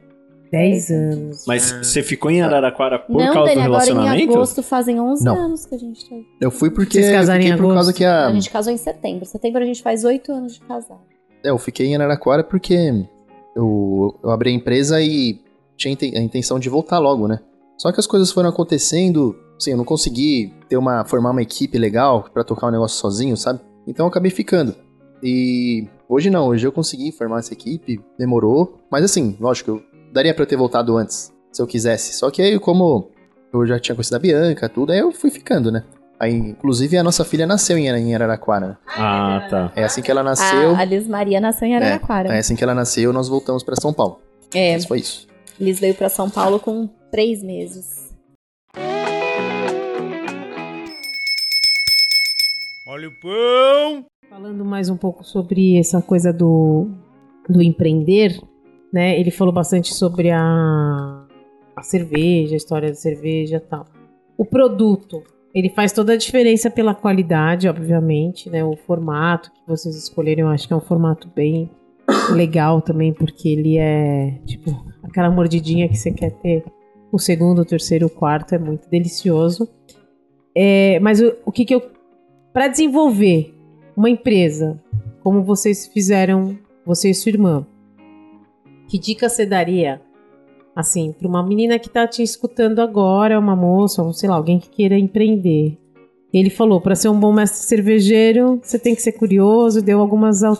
[0.52, 1.46] Dez anos.
[1.48, 1.84] Mas Ah.
[1.84, 4.34] você ficou em Araraquara por não, causa Dani, do agora em relacionamento?
[4.34, 5.36] agosto fazem 11 Não.
[5.38, 6.16] anos que a gente tá.
[6.42, 7.98] Eu fui porque Vocês eu casaram em fiquei por causa agosto?
[7.98, 9.26] que a, A gente casou em setembro.
[9.26, 11.00] Setembro a gente faz 8 anos de casado.
[11.44, 13.06] É, eu fiquei em Araraquara porque
[13.56, 15.40] eu, eu abri a empresa e
[15.78, 17.40] tinha a intenção de voltar logo, né?
[17.78, 21.78] Só que as coisas foram acontecendo, assim, eu não consegui ter uma, formar uma equipe
[21.78, 23.60] legal pra tocar o negócio sozinho, sabe?
[23.88, 24.76] Então eu acabei ficando.
[25.24, 28.80] E hoje não, hoje eu consegui formar essa equipe, demorou.
[28.92, 29.84] Mas assim, lógico, eu
[30.14, 32.14] daria pra eu ter voltado antes, se eu quisesse.
[32.14, 33.10] Só que aí, como
[33.54, 35.84] eu já tinha conhecido a Bianca, tudo, aí eu fui ficando, né?
[36.20, 38.78] Aí, inclusive, a nossa filha nasceu em Ara- em Araraquara, né?
[38.88, 39.72] Ah, tá.
[39.76, 40.76] É assim que ela nasceu.
[40.76, 42.34] A, a Liz Maria nasceu em Araraquara.
[42.34, 44.20] É assim que ela nasceu, nós voltamos pra São Paulo.
[44.54, 45.28] É, Mas foi isso.
[45.60, 48.07] Liz veio pra São Paulo com 3 meses.
[52.90, 54.06] Olha o pão!
[54.30, 56.90] Falando mais um pouco sobre essa coisa do,
[57.50, 58.40] do empreender,
[58.94, 59.20] né?
[59.20, 61.28] Ele falou bastante sobre a,
[61.76, 63.86] a cerveja, a história da cerveja e tal.
[64.38, 65.22] O produto,
[65.54, 68.64] ele faz toda a diferença pela qualidade, obviamente, né?
[68.64, 71.70] O formato que vocês escolheram, eu acho que é um formato bem
[72.32, 74.72] legal também, porque ele é, tipo,
[75.04, 76.64] aquela mordidinha que você quer ter
[77.12, 79.68] o segundo, o terceiro, o quarto, é muito delicioso.
[80.56, 81.97] É, mas o, o que que eu...
[82.58, 83.54] Para desenvolver
[83.96, 84.82] uma empresa,
[85.22, 87.68] como vocês fizeram, você e sua irmã,
[88.88, 90.02] que dica você daria,
[90.76, 94.58] assim, para uma menina que tá te escutando agora, uma moça, ou sei lá, alguém
[94.58, 95.78] que queira empreender?
[96.34, 100.42] Ele falou, para ser um bom mestre cervejeiro, você tem que ser curioso, deu algumas
[100.42, 100.58] al-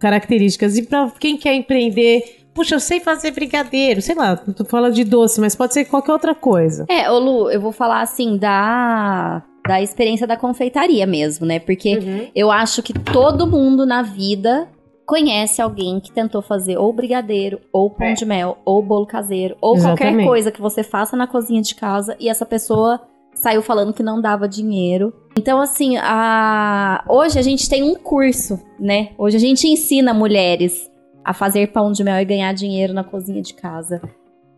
[0.00, 0.76] características.
[0.76, 5.04] E para quem quer empreender, puxa, eu sei fazer brigadeiro, sei lá, tu fala de
[5.04, 6.84] doce, mas pode ser qualquer outra coisa.
[6.88, 11.58] É, ô Lu, eu vou falar assim da da experiência da confeitaria mesmo, né?
[11.60, 12.26] Porque Uhum.
[12.34, 14.68] eu acho que todo mundo na vida
[15.06, 19.72] conhece alguém que tentou fazer ou brigadeiro, ou pão de mel, ou bolo caseiro, ou
[19.74, 20.26] qualquer Exatamente.
[20.26, 23.00] coisa que você faça na cozinha de casa e essa pessoa
[23.34, 25.12] saiu falando que não dava dinheiro.
[25.38, 27.04] Então, assim, a...
[27.08, 29.10] hoje a gente tem um curso, né?
[29.16, 30.90] Hoje a gente ensina mulheres
[31.24, 34.00] a fazer pão de mel e ganhar dinheiro na cozinha de casa.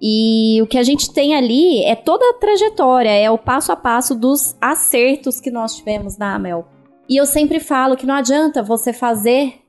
[0.00, 3.76] E o que a gente tem ali é toda a trajetória, é o passo a
[3.76, 6.66] passo dos acertos que nós tivemos na Amel.
[7.08, 9.60] E eu sempre falo que não adianta você fazer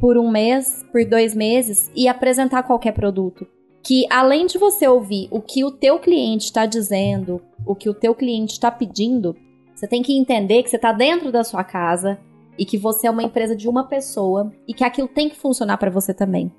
[0.00, 3.46] por um mês, por dois meses e apresentar qualquer produto.
[3.82, 7.94] Que além de você ouvir o que o teu cliente está dizendo, o que o
[7.94, 9.36] teu cliente está pedindo,
[9.74, 12.18] você tem que entender que você está dentro da sua casa
[12.56, 15.76] e que você é uma empresa de uma pessoa e que aquilo tem que funcionar
[15.76, 16.50] para você também.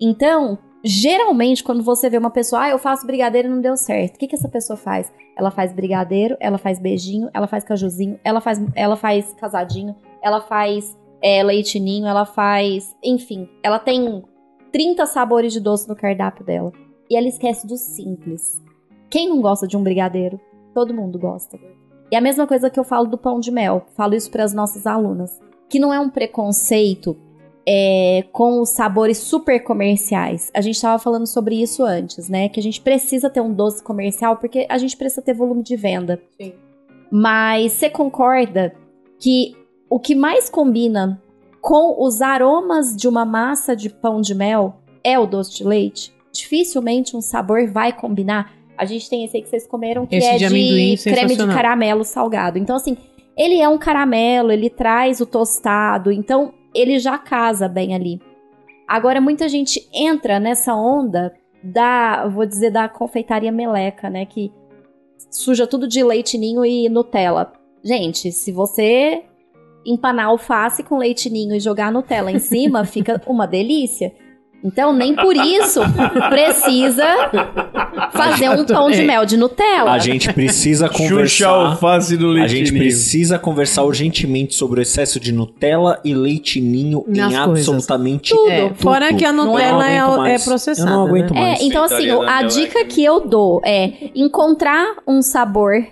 [0.00, 4.16] Então, geralmente, quando você vê uma pessoa, ah, eu faço brigadeiro e não deu certo.
[4.16, 5.12] O que, que essa pessoa faz?
[5.36, 10.40] Ela faz brigadeiro, ela faz beijinho, ela faz cajuzinho, ela faz, ela faz casadinho, ela
[10.40, 12.94] faz é, leitinho, ela faz.
[13.02, 14.22] Enfim, ela tem
[14.72, 16.72] 30 sabores de doce no cardápio dela.
[17.08, 18.60] E ela esquece do simples.
[19.10, 20.40] Quem não gosta de um brigadeiro?
[20.74, 21.58] Todo mundo gosta.
[22.10, 23.86] E a mesma coisa que eu falo do pão de mel.
[23.94, 25.38] Falo isso para as nossas alunas.
[25.68, 27.16] Que não é um preconceito
[27.66, 30.50] é, com os sabores super comerciais.
[30.52, 32.48] A gente estava falando sobre isso antes, né?
[32.48, 35.76] Que a gente precisa ter um doce comercial porque a gente precisa ter volume de
[35.76, 36.20] venda.
[36.40, 36.52] Sim.
[37.10, 38.74] Mas você concorda
[39.18, 39.54] que
[39.88, 41.22] o que mais combina
[41.60, 46.12] com os aromas de uma massa de pão de mel é o doce de leite?
[46.32, 48.52] Dificilmente um sabor vai combinar.
[48.76, 51.36] A gente tem esse aí que vocês comeram, que Esse é de amendoim, de creme
[51.36, 52.58] de caramelo salgado.
[52.58, 52.96] Então, assim,
[53.36, 58.20] ele é um caramelo, ele traz o tostado, então ele já casa bem ali.
[58.86, 64.26] Agora, muita gente entra nessa onda da, vou dizer, da confeitaria meleca, né?
[64.26, 64.52] Que
[65.30, 67.52] suja tudo de leite ninho e Nutella.
[67.82, 69.22] Gente, se você
[69.84, 74.12] empanar alface com leite ninho e jogar Nutella em cima, fica uma delícia.
[74.64, 75.80] Então, nem por isso
[76.28, 77.04] precisa
[78.12, 79.90] fazer um pão de mel de Nutella.
[79.92, 81.48] A gente precisa Xuxa conversar.
[81.48, 82.84] alface do A leite gente ninho.
[82.84, 87.68] precisa conversar urgentemente sobre o excesso de Nutella e leite ninho Nas em coisas.
[87.68, 88.50] absolutamente Tudo.
[88.50, 90.88] É, fora que a Não Nutella é, é processada.
[90.90, 91.40] Eu não aguento né?
[91.40, 91.60] mais.
[91.60, 95.84] É, então assim, a dica que eu dou é encontrar um sabor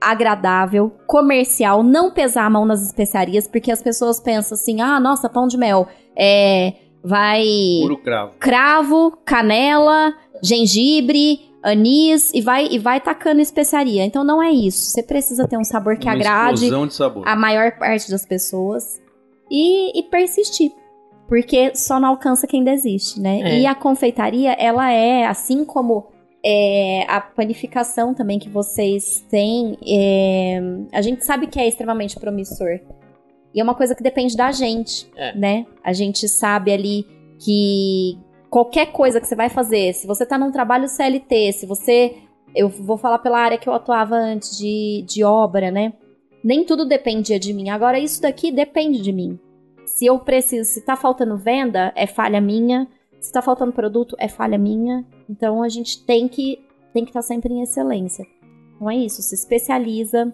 [0.00, 5.28] agradável, comercial, não pesar a mão nas especiarias, porque as pessoas pensam assim: "Ah, nossa,
[5.28, 7.44] pão de mel, é vai
[7.82, 8.32] Puro cravo.
[8.38, 14.04] cravo, canela, gengibre, anis e vai e vai tacando especiaria.
[14.04, 14.90] Então não é isso.
[14.90, 17.28] Você precisa ter um sabor que Uma agrade explosão de sabor.
[17.28, 19.00] a maior parte das pessoas
[19.50, 20.72] e, e persistir.
[21.28, 23.40] Porque só não alcança quem desiste, né?
[23.42, 23.60] É.
[23.60, 26.08] E a confeitaria, ela é, assim como
[26.44, 30.60] é, a panificação também que vocês têm, é,
[30.92, 32.80] a gente sabe que é extremamente promissor.
[33.54, 35.34] E é uma coisa que depende da gente, É.
[35.36, 35.66] né?
[35.82, 37.06] A gente sabe ali
[37.38, 42.16] que qualquer coisa que você vai fazer, se você tá num trabalho CLT, se você.
[42.54, 45.92] Eu vou falar pela área que eu atuava antes de, de obra, né?
[46.42, 47.68] Nem tudo dependia de mim.
[47.68, 49.38] Agora, isso daqui depende de mim.
[49.86, 52.88] Se eu preciso, se tá faltando venda, é falha minha.
[53.20, 55.04] Se tá faltando produto, é falha minha.
[55.28, 56.58] Então a gente tem que
[56.92, 58.26] tem que estar sempre em excelência.
[58.74, 60.32] Então é isso, se especializa,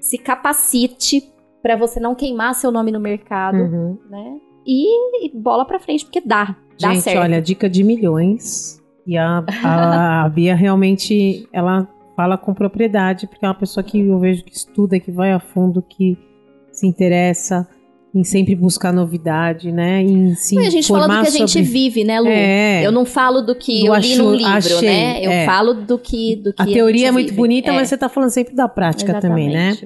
[0.00, 1.30] se capacite
[1.64, 3.98] pra você não queimar seu nome no mercado, Uhum.
[4.10, 4.36] né?
[4.66, 6.54] E, e bola pra frente, porque dá.
[6.78, 7.20] Dá Gente, certo.
[7.22, 8.80] olha, dica de milhões.
[9.06, 13.98] E a, a, a Bia realmente, ela fala com propriedade, porque é uma pessoa que
[13.98, 16.18] eu vejo que estuda, que vai a fundo, que
[16.70, 17.66] se interessa
[18.14, 20.00] em sempre buscar novidade, né?
[20.02, 22.28] Em se E a gente fala do que a gente sobre- vive, né, Lu?
[22.28, 25.18] É, Eu não falo do que Do eu li num livro, achei, né?
[25.26, 25.44] Eu é.
[25.46, 27.36] falo do que, do que a teoria gente é muito vive.
[27.38, 29.76] bonita, É, mas você tá falando sempre da prática também, né?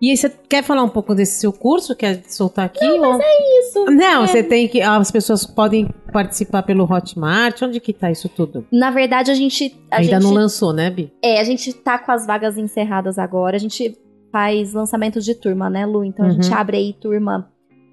[0.00, 1.94] E aí, você quer falar um pouco desse seu curso?
[1.94, 2.84] Quer soltar aqui?
[2.86, 3.84] Não, mas é Isso.
[3.84, 4.26] Não, é.
[4.26, 4.80] você tem que.
[4.80, 7.60] As pessoas podem participar pelo Hotmart.
[7.62, 8.66] Onde que tá isso tudo?
[8.72, 9.76] Na verdade, a gente.
[9.90, 11.12] A Ainda gente não lançou, né, Bi?
[11.22, 13.56] É, a gente tá com as vagas encerradas agora.
[13.56, 13.94] A gente
[14.32, 16.02] faz lançamento de turma, né, Lu?
[16.04, 16.34] Então a Uhum.
[16.42, 17.50] gente abre aí turma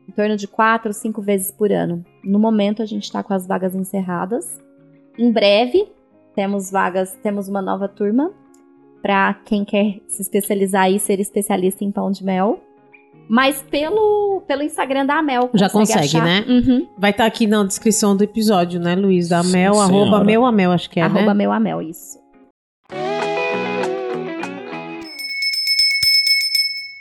[0.07, 2.05] em torno de quatro, cinco vezes por ano.
[2.23, 4.45] No momento a gente tá com as vagas encerradas.
[5.17, 5.85] Em breve
[6.35, 8.31] temos vagas, temos uma nova turma
[9.01, 12.59] para quem quer se especializar e ser especialista em pão de mel.
[13.29, 15.49] Mas pelo, pelo Instagram da Mel.
[15.53, 16.23] Já consegue, achar.
[16.23, 16.45] né?
[16.47, 16.87] Uhum.
[16.97, 19.27] Vai estar aqui na descrição do episódio, né, Luiz?
[19.27, 19.93] Da Sim, Mel, senhora.
[19.93, 21.33] arroba Mel a Mel, acho que é, Arroba né?
[21.33, 22.17] meu a Mel, isso.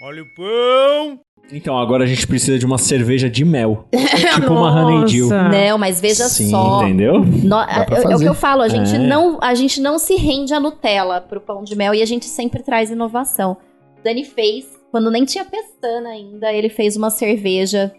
[0.00, 1.25] Olha o pão!
[1.52, 3.86] Então, agora a gente precisa de uma cerveja de mel.
[4.34, 5.28] tipo uma Honey Dill.
[5.28, 5.48] Nossa.
[5.48, 6.82] Não, mas veja Sim, só.
[6.82, 7.20] entendeu?
[7.20, 8.98] No- pra é, é o que eu falo, a gente, É.
[8.98, 12.26] não, a gente não se rende à Nutella pro pão de mel e a gente
[12.26, 13.56] sempre traz inovação.
[14.02, 17.92] Dani fez, quando nem tinha pestana ainda, ele fez uma cerveja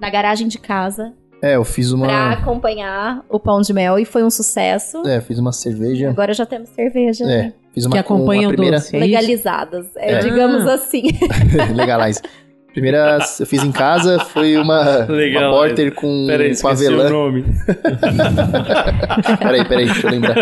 [0.00, 1.12] na garagem de casa
[1.42, 2.32] É, eu fiz pra uma.
[2.32, 5.02] acompanhar o pão de mel e foi um sucesso.
[5.06, 6.10] É, fiz uma cerveja.
[6.10, 8.76] Agora já temos cerveja É, fiz uma Que acompanha uma o primeira.
[8.78, 8.94] doce.
[8.94, 10.18] É legalizadas, é, É.
[10.18, 10.74] digamos Ah.
[10.74, 11.02] assim.
[11.74, 12.20] Legalize.
[12.72, 16.88] Primeira eu fiz em casa foi uma, Legal, uma porter com, Peraí, com esqueci o
[16.88, 17.10] avelã.
[17.10, 17.44] nome.
[19.38, 20.34] Peraí, peraí, deixa eu lembrar.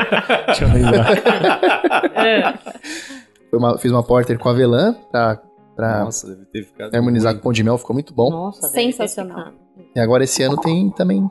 [0.47, 1.07] Deixa eu lembrar.
[3.51, 5.41] Foi uma- fiz uma porter com avelã pra,
[5.75, 6.95] pra Nossa, deve ter ficado.
[6.95, 8.29] harmonizar com pão de mel, ficou muito bom.
[8.31, 9.53] Nossa, Sensacional.
[9.95, 11.23] E agora esse ano tem também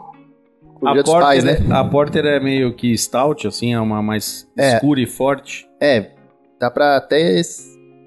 [0.82, 1.58] o A Dia porter, Pais, né?
[1.70, 4.76] é- a porter é meio que stout, assim, é uma mais É.
[4.76, 5.68] escura e forte.
[5.80, 6.12] É,
[6.60, 7.41] dá pra até.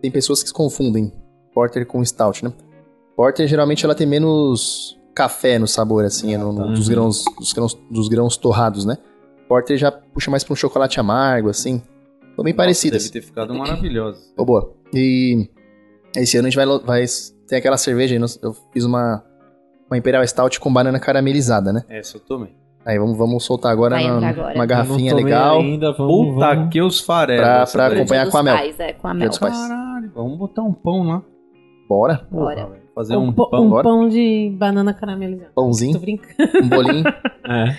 [0.01, 1.13] Tem pessoas que se confundem
[1.53, 2.53] Porter com Stout, né?
[3.19, 6.71] Porter geralmente ela tem menos café no sabor, assim, no- no- tá.
[6.71, 6.95] dos, Uhum.
[6.95, 8.97] grãos, dos, grãos, dos grãos torrados, né?
[9.49, 11.83] Porter já puxa mais pra um chocolate amargo, assim.
[12.37, 13.03] São bem Nossa, parecidas.
[13.03, 14.21] Deve ter ficado maravilhosa.
[14.37, 14.73] Ô, boa.
[14.95, 15.49] E
[16.17, 17.05] esse ano a gente vai, vai.
[17.49, 19.25] Tem aquela cerveja aí, eu fiz uma,
[19.91, 21.83] uma Imperial Stout com banana caramelizada, né?
[21.89, 22.55] Essa eu tomei.
[22.87, 24.55] Aí vamos, vamos soltar agora, entrar agora.
[24.55, 25.59] uma garrafinha legal.
[25.59, 26.71] Ainda, vamos, Puta vamos.
[26.73, 27.43] que os farelos.
[27.43, 28.57] Pra- pra acompanhar com a mel.
[28.57, 29.31] Pais, é, com a mel.
[29.33, 31.23] Caralho, vamos botar um pão lá.
[31.89, 32.25] Bora.
[32.31, 32.65] Bora.
[32.67, 32.88] Porra.
[32.99, 35.51] Fazer Um, um, pão, um pão de banana caramelizada.
[35.55, 36.51] Tô Pãozinho, brincando.
[36.65, 37.05] um bolinho.
[37.51, 37.75] É.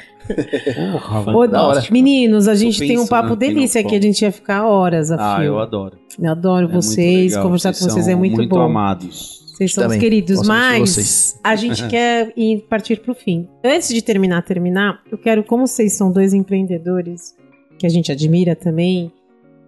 [0.94, 1.84] Porra, Ô, da hora.
[1.92, 3.96] Meninos, a gente Tô tem um papo delícia aqui.
[3.96, 5.46] A gente ia ficar horas a Ah, fio.
[5.46, 5.98] eu adoro.
[6.20, 7.38] Eu adoro É muito vocês.
[7.38, 8.62] Conversar com vocês é muito, muito bom.
[8.62, 9.44] amados.
[9.48, 10.00] Vocês são os Também.
[10.00, 11.40] queridos, muito de mas vocês.
[11.44, 13.48] a gente quer ir partir pro fim.
[13.64, 17.36] Antes de terminar, terminar, eu quero, como vocês são dois empreendedores
[17.78, 19.12] que a gente admira também,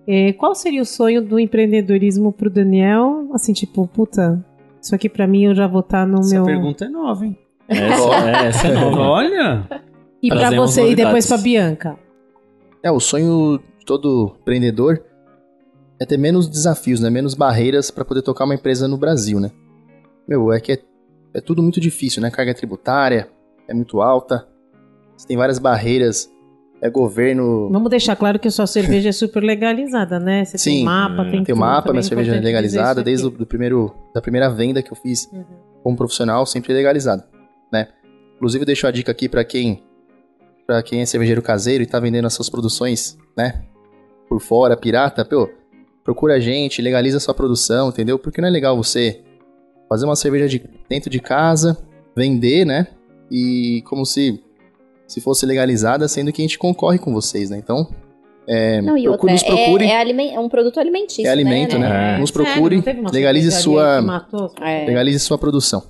[0.08, 3.28] é, qual seria o sonho do empreendedorismo pro Daniel?
[3.34, 4.43] Assim, tipo, puta,
[4.82, 6.46] isso aqui pra mim eu já vou estar no Essa meu.
[6.46, 7.38] pergunta é nova, hein?
[7.68, 9.00] Essa, é, essa é nova.
[9.02, 9.68] Olha!
[10.22, 11.28] E pra Trazemos você e depois novidades.
[11.28, 12.00] pra Bianca.
[12.84, 15.04] É, o sonho de todo empreendedor
[16.00, 17.10] é ter menos desafios, né?
[17.10, 19.52] Menos barreiras para poder tocar uma empresa no Brasil, né?
[20.28, 20.80] Meu, é que é,
[21.36, 22.32] é tudo muito difícil, né?
[22.32, 23.30] Carga tributária
[23.68, 24.48] é muito alta,
[25.16, 26.31] você tem várias barreiras,
[26.82, 27.70] é governo...
[27.72, 30.44] Vamos deixar claro que a sua cerveja é super legalizada, né?
[30.44, 31.32] Você tem Sim, mapa, é.
[31.32, 34.82] tem Tem mapa, minha cerveja é dizer legalizada, desde o do primeiro, da primeira venda
[34.82, 35.44] que eu fiz Uhum.
[35.84, 37.24] como profissional, sempre legalizado,
[37.72, 37.88] né?
[38.36, 39.84] Inclusive, eu deixo a dica aqui para quem
[40.66, 43.62] para quem é cervejeiro caseiro e tá vendendo as suas produções, né?
[44.30, 45.50] Por fora, pirata, pô,
[46.04, 48.18] procura a gente, legaliza a sua produção, entendeu?
[48.18, 49.22] Porque não é legal você
[49.90, 51.78] fazer uma cerveja de, dentro de casa,
[52.16, 52.88] vender, né?
[53.30, 54.42] E como se
[55.12, 57.57] se fosse legalizada, sendo que a gente concorre com vocês, né?
[57.57, 57.88] Então,
[58.47, 61.78] é, Não, e procure, outra, nos procure, é, é, é, é um produto alimentício, alimento,
[61.78, 62.16] né?
[62.16, 62.18] É.
[62.18, 62.82] Nos Sério, procure,
[63.12, 64.01] legalize sua?
[64.62, 64.86] É.
[64.86, 65.84] legalize sua produção.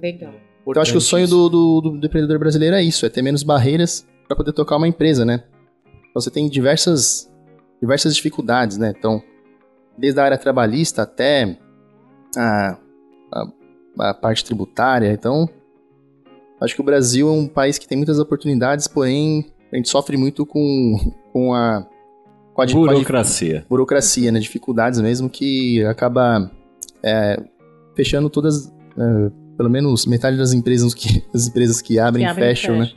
[0.00, 0.32] Legal.
[0.66, 3.20] Então acho que o sonho do, do, do- do empreendedor brasileiro é isso, é ter
[3.20, 5.42] menos barreiras para poder tocar uma empresa, né?
[5.84, 7.30] Então, você tem diversas,
[7.82, 8.94] diversas dificuldades, né?
[8.96, 9.22] Então,
[9.98, 11.58] desde a área trabalhista até
[12.36, 12.78] a,
[13.30, 15.12] a, a parte tributária.
[15.12, 15.46] Então,
[16.64, 20.16] acho que o Brasil é um país que tem muitas oportunidades, porém a gente sofre
[20.16, 20.96] muito com,
[21.32, 21.86] com a
[22.52, 23.66] com a, di- com a Burocracia.
[23.68, 24.38] burocracia, né?
[24.38, 26.50] Dificuldades mesmo que acaba
[27.02, 27.42] é,
[27.96, 32.30] fechando todas, é, pelo menos metade das empresas que, das empresas que abrem Que e
[32.30, 32.90] abre e fecham, né?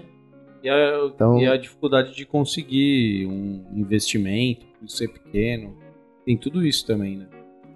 [0.63, 5.73] E a, Então- e a dificuldade de conseguir um investimento, ser pequeno.
[6.23, 7.25] Tem tudo isso também, né?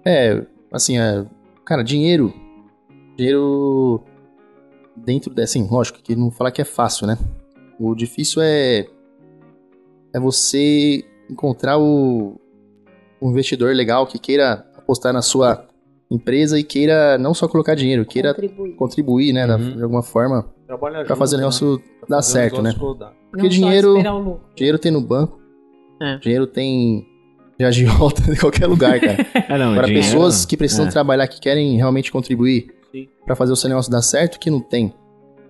[0.04, 1.24] É, assim, é,
[1.64, 2.32] cara, dinheiro,
[3.16, 4.04] dinheiro
[4.96, 7.18] dentro dessa, assim, lógico que não falar que é fácil, né?
[7.78, 8.86] O difícil é
[10.14, 12.38] é você encontrar o,
[13.20, 15.66] o investidor legal que queira apostar na sua
[16.10, 18.76] empresa e queira não só colocar dinheiro, queira Contribuir.
[18.76, 19.76] contribuir, né, da- Uhum.
[19.76, 21.82] de alguma forma Trabalhar pra fazer o junto, negócio né?
[22.08, 22.70] Dar fazer certo, né?
[22.76, 23.14] rodar.
[23.30, 23.94] Porque Não dinheiro-.
[24.54, 25.40] Dinheiro tem no banco,
[26.02, 26.18] É.
[26.18, 27.06] dinheiro tem
[27.58, 29.16] de agiota em qualquer lugar, cara.
[29.48, 30.90] É, não, Para dinheiro- pessoas que precisam é.
[30.90, 32.66] trabalhar, que querem realmente contribuir.
[33.24, 34.92] Para fazer o seu negócio dar certo, que não tem.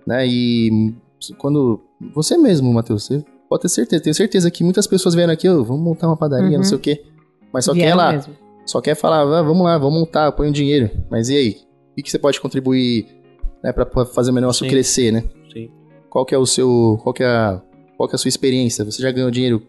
[0.05, 0.25] Né?
[0.27, 0.93] E
[1.37, 1.79] quando.
[2.13, 4.03] Você mesmo, Matheus, você pode ter certeza.
[4.03, 6.57] Tenho certeza que muitas pessoas vieram aqui, "Ô, vamos montar uma padaria, Uhum.
[6.57, 7.03] não sei o quê.
[7.53, 8.11] Mas só quer Vieram lá.
[8.11, 8.33] mesmo.
[8.65, 10.89] Só quer falar, "Ah, vamos lá, vamos montar, põe o dinheiro.
[11.09, 11.49] Mas e aí?
[11.91, 13.07] O que, que você pode contribuir
[13.63, 14.69] né, para fazer o meu negócio Sim.
[14.71, 15.23] crescer, né?
[15.53, 15.69] Sim.
[16.09, 16.99] Qual que é o seu.
[17.03, 17.61] Qual que é a,
[17.95, 18.83] qual que é a sua experiência?
[18.83, 19.61] Você já ganhou dinheiro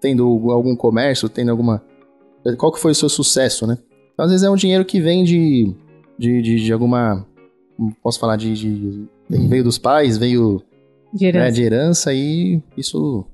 [0.00, 1.82] tendo algum comércio, tendo alguma.
[2.58, 3.76] Qual que foi o seu sucesso, né?
[4.14, 5.74] Então, às vezes é um dinheiro que vem de.
[6.18, 7.26] De, de, de alguma.
[8.02, 10.62] Posso falar de, de- Veio dos pais, veio
[11.12, 11.52] De né, herança.
[11.52, 13.24] de herança e isso.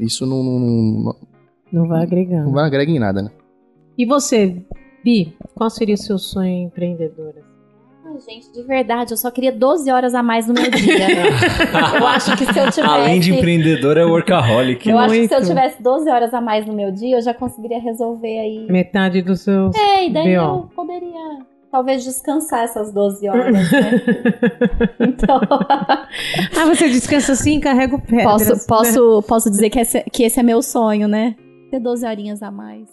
[0.00, 1.16] Isso não, não, não,
[1.72, 2.44] Não vai agregar.
[2.44, 3.30] não vai agregar em nada, né?
[3.96, 4.56] E você,
[5.04, 7.34] Bi, qual seria o seu sonho empreendedor?
[8.06, 11.08] Ai, gente, de verdade, eu só queria 12 horas a mais no meu dia.
[11.98, 12.80] eu acho que se eu tivesse.
[12.80, 14.88] Além de empreendedor, é workaholic.
[14.88, 15.02] Eu né?
[15.04, 15.48] acho que se eu Muito.
[15.50, 18.66] tivesse 12 horas a mais no meu dia, eu já conseguiria resolver aí.
[18.70, 19.74] Metade dos seus.
[19.76, 20.42] É, e daí B.O.
[20.42, 21.38] eu poderia
[21.70, 23.60] talvez descansar essas 12 horas, né?
[25.00, 25.40] então,
[26.56, 28.22] Ah, você descansa assim, carrega o pé.
[28.24, 31.34] posso, posso, posso dizer que esse, que esse é meu sonho, né?
[31.70, 32.88] Ter 12 horinhas a mais.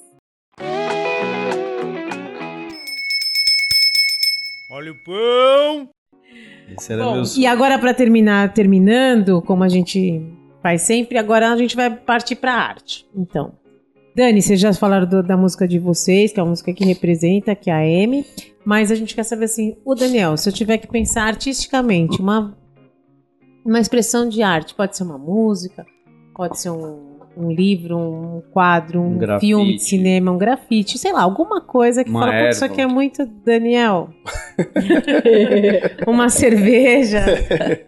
[4.69, 5.89] Olha o pão!
[6.77, 10.21] Esse era Bom, meu e agora para terminar, terminando, como a gente
[10.61, 13.05] faz sempre, agora a gente vai partir para arte.
[13.15, 13.53] Então,
[14.15, 17.53] Dani, vocês já falaram do- da música de vocês, que é a música que representa,
[17.53, 18.25] que é a Amy,
[18.63, 22.57] mas a gente quer saber assim, o Daniel, se eu tiver que pensar artisticamente, uma
[23.65, 25.83] uma expressão de arte, pode ser uma música,
[26.35, 31.11] pode ser um, um livro, um quadro, um, Um filme de cinema, um grafite, sei
[31.11, 34.09] lá, alguma coisa que Uma fala, "Putz, isso aqui é muito Daniel.
[36.07, 37.23] uma cerveja,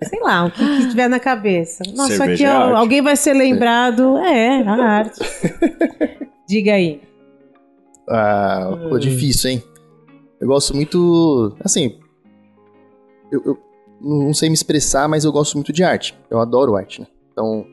[0.04, 1.84] sei lá, o que, que tiver na cabeça.
[1.96, 2.78] Nossa, Cerveja aqui é ó, arte.
[2.78, 4.18] alguém vai ser lembrado.
[4.18, 5.20] É, a arte.
[6.48, 7.02] Diga aí.
[8.10, 8.90] Ah, Hum.
[8.90, 9.64] pô, difícil, hein?
[10.40, 11.56] Eu gosto muito.
[11.64, 11.98] Assim.
[13.32, 13.58] Eu, eu
[14.02, 16.16] não sei me expressar, mas eu gosto muito de arte.
[16.30, 17.08] Eu adoro arte, né?
[17.32, 17.66] Então.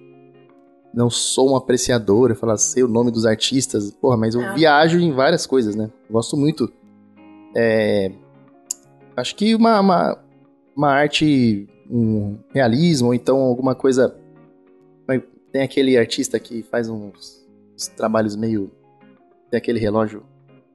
[0.95, 4.53] Não sou um apreciador, eu falo, sei o nome dos artistas, porra, mas eu Ah.
[4.55, 5.90] viajo em várias coisas, né?
[6.09, 6.72] Gosto muito.
[7.55, 8.12] É,
[9.16, 10.18] acho que uma, uma,
[10.76, 14.16] uma arte, um realismo, ou então alguma coisa.
[15.53, 18.72] Tem aquele artista que faz uns, uns trabalhos meio.
[19.51, 20.24] Tem aquele relógio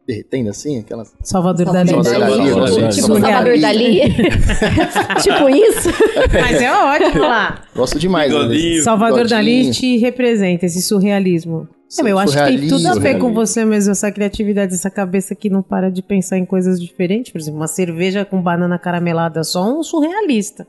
[0.09, 1.13] derretendo assim, aquelas.
[1.21, 2.19] Salvador Salvador Dali.
[2.37, 3.07] Dali, eu gosto Tipo.
[3.19, 3.99] Salvador Dali.
[5.21, 5.89] tipo isso.
[6.33, 7.61] Mas é ótimo lá.
[7.75, 8.31] Gosto demais.
[8.33, 8.81] né?
[8.83, 9.29] Salvador Bigodinho.
[9.29, 11.67] Dali te representa, esse surrealismo.
[11.87, 15.33] Sim, eu acho que tem tudo a ver com você mesmo, essa criatividade, essa cabeça
[15.33, 17.31] que não para de pensar em coisas diferentes.
[17.31, 20.67] Por exemplo, uma cerveja com banana caramelada, só um surrealista.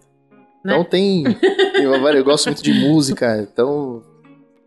[0.64, 0.72] né?
[0.74, 1.24] Então tem.
[1.86, 4.03] uma várias- eu gosto muito de música, então.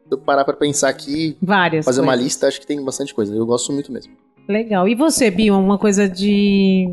[0.08, 1.86] Se eu parar pra pensar aqui, Várias.
[1.86, 2.24] fazer uma coisas.
[2.26, 3.34] lista, acho que tem bastante coisa.
[3.36, 4.14] Eu gosto muito mesmo.
[4.48, 4.88] Legal.
[4.88, 6.88] E você, Bio, uma coisa de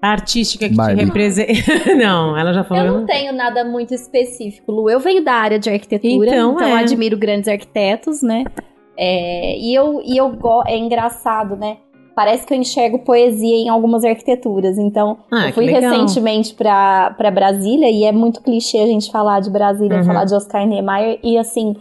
[0.00, 0.98] artística que Barbie.
[1.00, 1.52] te representa?
[1.96, 2.84] não, ela já falou.
[2.84, 4.90] Eu não tenho nada muito específico, Lu.
[4.90, 6.72] Eu venho da área de arquitetura, Então, então, é.
[6.80, 8.44] admiro grandes arquitetos, né?
[8.96, 11.78] É, e eu, e eu go- é engraçado, né?
[12.14, 14.78] Parece que eu enxergo poesia em algumas arquiteturas.
[14.78, 19.40] Então, Ah, eu fui recentemente pra pra Brasília e é muito clichê a gente falar
[19.40, 20.04] de Brasília, Uhum.
[20.04, 21.18] falar de Oscar Niemeyer.
[21.24, 21.74] E assim,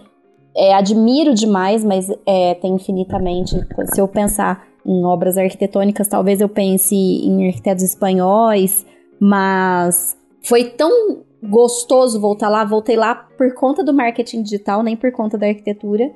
[0.58, 3.56] é, admiro demais, mas é, tem infinitamente.
[3.94, 8.86] Se eu pensar em obras arquitetônicas, talvez eu pense em arquitetos espanhóis,
[9.20, 12.64] mas foi tão gostoso voltar lá.
[12.64, 16.12] Voltei lá por conta do marketing digital, nem por conta da arquitetura.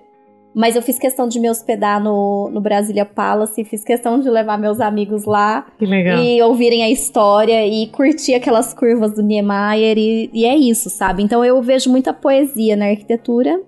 [0.55, 4.57] Mas eu fiz questão de me hospedar no, no Brasília Palace, fiz questão de levar
[4.57, 5.67] meus amigos lá
[6.19, 11.21] e ouvirem a história e curtir aquelas curvas do Niemeyer e, e é isso, sabe?
[11.21, 13.61] Então eu vejo muita poesia na arquitetura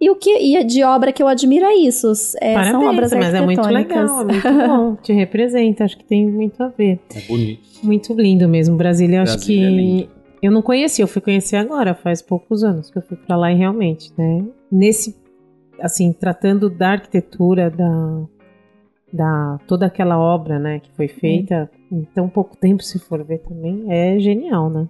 [0.00, 3.12] e o que e de obra que eu admiro é isso, é, Parabéns, são obras
[3.12, 4.96] mas é muito legal, é muito bom.
[5.02, 7.00] Te representa, acho que tem muito a ver.
[7.14, 7.60] É bonito.
[7.82, 8.76] Muito lindo mesmo.
[8.76, 9.58] Brasília, eu acho que.
[9.58, 13.16] Brasília é eu não conhecia, eu fui conhecer agora, faz poucos anos que eu fui
[13.16, 14.44] pra lá e realmente, né?
[14.70, 15.16] Nesse.
[15.80, 18.22] Assim, tratando da arquitetura, da.
[19.12, 23.38] da toda aquela obra, né, que foi feita em tão pouco tempo, se for ver
[23.38, 24.86] também, é genial, né?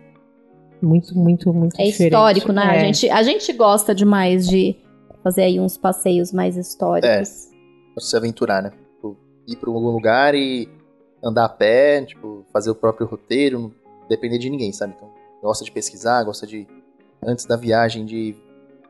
[0.82, 2.12] Muito, muito, muito É diferente.
[2.12, 2.62] histórico, né?
[2.62, 2.80] A, É.
[2.80, 4.76] gente, a gente gosta demais de
[5.26, 7.48] fazer aí uns passeios mais históricos.
[7.94, 8.70] Pra se aventurar, né?
[8.94, 9.16] Tipo,
[9.48, 10.68] ir pra algum lugar e
[11.24, 13.72] andar a pé, tipo, fazer o próprio roteiro, não
[14.08, 14.94] depender de ninguém, sabe?
[14.96, 15.10] Então,
[15.42, 16.64] gosta de pesquisar, gosta de,
[17.26, 18.38] antes da viagem, de ver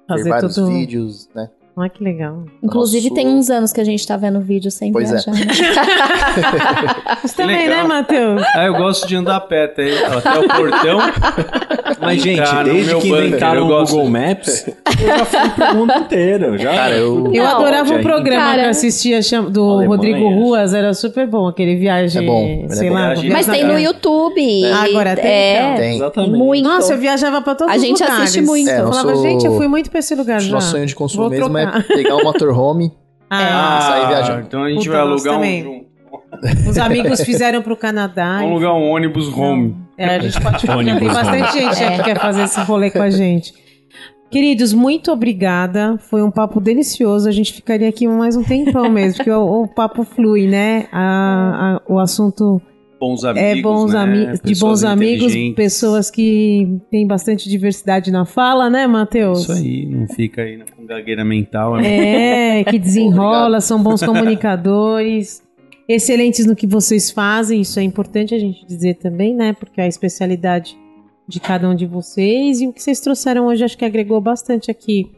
[0.06, 0.66] Fazer vários tudo.
[0.66, 1.48] vídeos, né?
[1.78, 2.44] Ah, que legal.
[2.62, 5.16] Inclusive, Nosso- tem uns anos que a gente tá vendo vídeo sem Pois é.
[5.16, 5.32] viajar.
[5.32, 5.40] né?
[7.22, 7.82] Você também, legal.
[7.82, 8.42] né, Matheus?
[8.54, 10.98] Ah, eu gosto de andar a pé até, até o portão.
[12.00, 14.66] Mas, gente, desde que inventaram o gosto Google Maps,
[15.00, 16.58] eu já fui pro mundo inteiro.
[16.58, 18.58] Já Cara, eu- Eu adorava um já- programa Cara.
[18.60, 19.20] que eu assistia
[19.50, 19.88] do Alemanha.
[19.88, 22.94] Rodrigo Ruas, era super bom, aquele viagem, É bom, é sei bom.
[22.94, 23.06] lá.
[23.14, 24.40] Viagem- Mas tem no YouTube.
[24.40, 25.76] e- Agora tem, É, então.
[25.76, 25.94] Tem.
[25.96, 26.36] Exatamente.
[26.38, 26.64] muito.
[26.64, 28.22] Nossa, eu viajava pra todos A os gente lugares.
[28.24, 28.68] assiste muito.
[28.70, 30.52] É, eu falava, gente, eu fui muito pra esse lugar já.
[30.52, 31.80] Nosso sonho de consumo Vou mesmo trocar.
[31.90, 32.92] é pegar um motorhome.
[33.30, 34.40] Ah, sair viajando.
[34.46, 35.66] então a gente Puta, vai alugar também.
[35.66, 35.86] um,
[36.70, 38.36] os amigos fizeram pro Canadá.
[38.38, 39.74] Vamos alugar um ônibus home.
[39.98, 40.78] É, a gente pode falar.
[40.78, 41.96] Ônibus, Tem bastante gente É.
[41.96, 43.54] que quer fazer esse rolê com a gente.
[44.30, 45.96] Queridos, muito obrigada.
[45.98, 47.28] Foi um papo delicioso.
[47.28, 50.86] A gente ficaria aqui mais um tempão mesmo, porque o, o papo flui, né?
[50.92, 52.60] A- a- o assunto
[52.98, 53.98] Bons amigos, é bons né?
[54.00, 59.42] ami- de Pessoas bons amigos, pessoas que têm bastante diversidade na fala, né, Matheus?
[59.42, 61.76] Isso aí, não fica aí com gagueira mental.
[61.76, 62.60] né?
[62.60, 65.42] É, que desenrola, são bons comunicadores.
[65.88, 69.52] Excelentes no que vocês fazem, isso é importante a gente dizer também, né?
[69.52, 70.76] Porque é a especialidade
[71.28, 74.70] de cada um de vocês e o que vocês trouxeram hoje acho que agregou bastante
[74.70, 75.10] aqui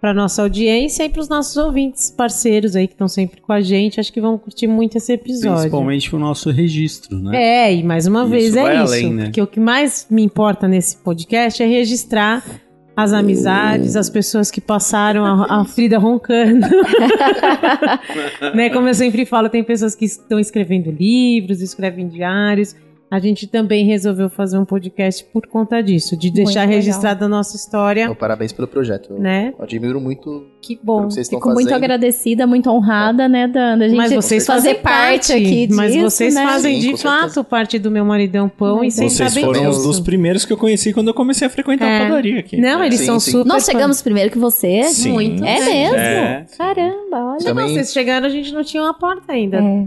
[0.00, 3.60] para nossa audiência e para os nossos ouvintes, parceiros aí que estão sempre com a
[3.60, 3.98] gente.
[3.98, 5.56] Acho que vão curtir muito esse episódio.
[5.56, 7.66] Principalmente o nosso registro, né?
[7.68, 8.82] É, e mais uma Isso vez é isso.
[8.82, 9.24] além, né?
[9.24, 12.44] Porque o que mais me importa nesse podcast é registrar
[12.96, 16.66] as amizades, as pessoas que passaram a, a Frida roncando.
[18.54, 18.70] né?
[18.70, 22.74] Como eu sempre falo, tem pessoas que estão escrevendo livros, escrevem diários.
[23.16, 27.56] A gente também resolveu fazer um podcast por conta disso, de deixar registrada a nossa
[27.56, 29.14] história, Então, parabéns pelo projeto.
[29.14, 29.54] Eu né?
[29.58, 31.06] admiro muito Que bom.
[31.06, 31.76] que vocês estão Fico muito fazendo.
[31.82, 33.78] agradecida, muito honrada, né, Dan?
[33.78, 36.42] Da gente Mas vocês fazer fazem parte aqui disso, Mas vocês né?
[36.44, 37.02] fazem Sim, de certeza.
[37.32, 39.80] fato parte do meu maridão pão e vocês Vocês sabem foram disso.
[39.80, 41.96] os dos primeiros que eu conheci quando eu comecei a frequentar É.
[42.00, 42.60] a padaria aqui.
[42.60, 43.30] Não, eles Sim, são sim.
[43.30, 44.82] super Nós fã- chegamos primeiro que você?
[44.84, 45.12] Sim.
[45.12, 45.42] Muito.
[45.42, 45.96] É mesmo?
[45.96, 46.46] É.
[46.58, 47.24] Caramba, olha.
[47.32, 49.56] Não, Também- vocês chegaram, a gente não tinha uma porta ainda.
[49.56, 49.86] É.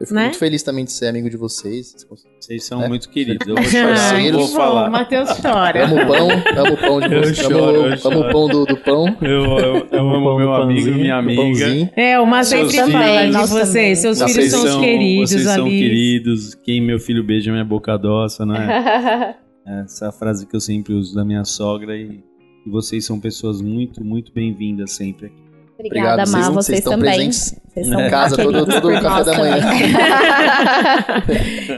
[0.00, 0.24] Eu fico né?
[0.24, 1.94] muito feliz também de ser amigo de vocês.
[2.40, 2.88] Vocês são É.
[2.88, 3.46] muito queridos.
[3.46, 4.90] Eu vou, chorar, eu vou falar.
[4.90, 5.84] Matheus chora.
[5.86, 7.36] Amo o pão, amo o pão de Eu vocês.
[7.38, 8.20] choro, amo, eu amo choro.
[8.20, 9.16] o pão do, do pão.
[9.22, 11.90] Eu, eu, eu amo meu amigo, minha amiga.
[11.96, 13.98] É, o Mas Seus sempre fala de Nós vocês.
[14.00, 15.78] Seus Vocês filhos são os são- queridos Vocês são ali.
[15.78, 16.54] queridos.
[16.56, 19.36] Quem meu filho beija, minha boca doça, né?
[19.84, 22.20] Essa é a frase que eu sempre uso da minha sogra e,
[22.66, 25.43] e vocês são pessoas muito, muito bem-vindas sempre aqui.
[25.84, 27.10] Obrigada, Obrigado, Má, vocês, vocês, estão também.
[27.14, 29.56] presentes Vocês são em casa todo- todo café da manhã.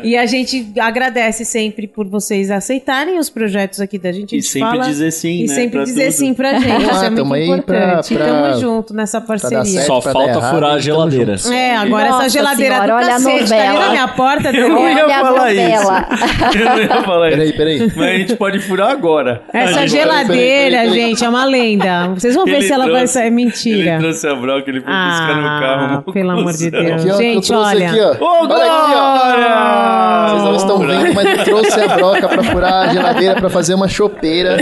[0.02, 4.34] E a gente agradece sempre por vocês aceitarem os projetos aqui da gente.
[4.34, 5.54] A E gente sempre fala dizer sim, e né?
[5.54, 6.12] sempre pra dizer tudo.
[6.12, 6.68] sim pra gente.
[6.68, 8.14] Vamos Isso é muito tamo aí importante.
[8.14, 9.64] pra- Tamo pra- junto nessa parceria.
[9.64, 9.86] certo.
[9.86, 11.50] Só falta errado, furar tamo as geladeiras.
[11.50, 13.84] É, agora Nossa essa geladeira senhora, do olha a cacete tá ali novela.
[13.86, 14.48] na minha porta.
[14.56, 15.08] Eu Daniel.
[15.08, 16.08] ia a falar novela.
[16.54, 17.36] Eu não ia falar isso.
[17.36, 17.92] Peraí, peraí.
[17.96, 19.42] Mas a gente pode furar agora.
[19.52, 22.08] Essa A geladeira, gente, é uma lenda.
[22.08, 23.26] Vocês vão ver se ela vai sair.
[23.26, 23.95] É mentira.
[23.96, 26.12] Ele trouxe a broca, ele foi buscar no Ah, carro.
[26.12, 26.84] pelo amor de Deus.
[26.84, 27.90] Aqui, ó, que eu Gente, trouxe olha.
[27.90, 28.24] aqui, ó.
[28.24, 29.16] Ô, Olha aqui, ó.
[29.16, 30.28] Glória!
[30.28, 33.74] Vocês não estão vendo, mas eu trouxe a broca pra furar a geladeira pra fazer
[33.74, 34.56] uma chopeira.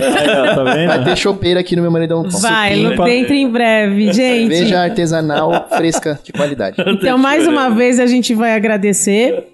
[0.55, 1.05] tá Vai vendo?
[1.05, 2.23] ter chopeira aqui no meu maridão.
[2.41, 4.49] Vai, no- dentro em breve, gente.
[4.49, 6.77] Veja artesanal, fresca, de qualidade.
[6.87, 9.45] Então, mais uma vez, a gente vai agradecer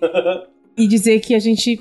[0.77, 1.81] e dizer que a gente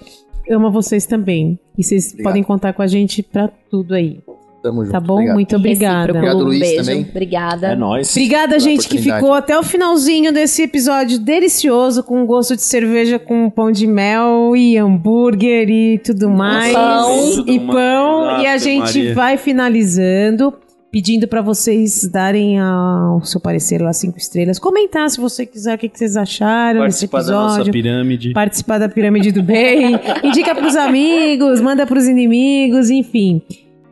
[0.50, 1.60] ama vocês também.
[1.78, 2.24] E vocês Obrigado.
[2.24, 4.20] podem contar com a gente pra tudo aí.
[4.62, 4.92] Tamo junto.
[4.92, 5.14] Tá bom?
[5.14, 5.34] Obrigado.
[5.36, 6.12] Muito obrigada.
[6.12, 6.84] Obrigado, Um Luiz, beijo.
[6.84, 7.08] também.
[7.10, 7.68] Obrigada.
[7.68, 8.12] É nóis.
[8.12, 13.18] Obrigada, Pela gente, que ficou até o finalzinho desse episódio delicioso, com gosto de cerveja
[13.18, 16.74] com pão de mel e hambúrguer e tudo mais.
[16.74, 17.46] Pão.
[17.48, 18.42] E pão.
[18.42, 19.14] e a gente Maria.
[19.16, 20.54] vai finalizando.
[20.92, 24.58] Pedindo pra vocês darem a- o seu parecer lá, cinco estrelas.
[24.58, 27.72] Comentar se você quiser o que, que vocês acharam desse Participar da nossa episódio.
[27.74, 28.34] pirâmide.
[28.34, 30.00] Participar da pirâmide do bem.
[30.26, 33.40] Indica pros amigos, manda pros inimigos, enfim.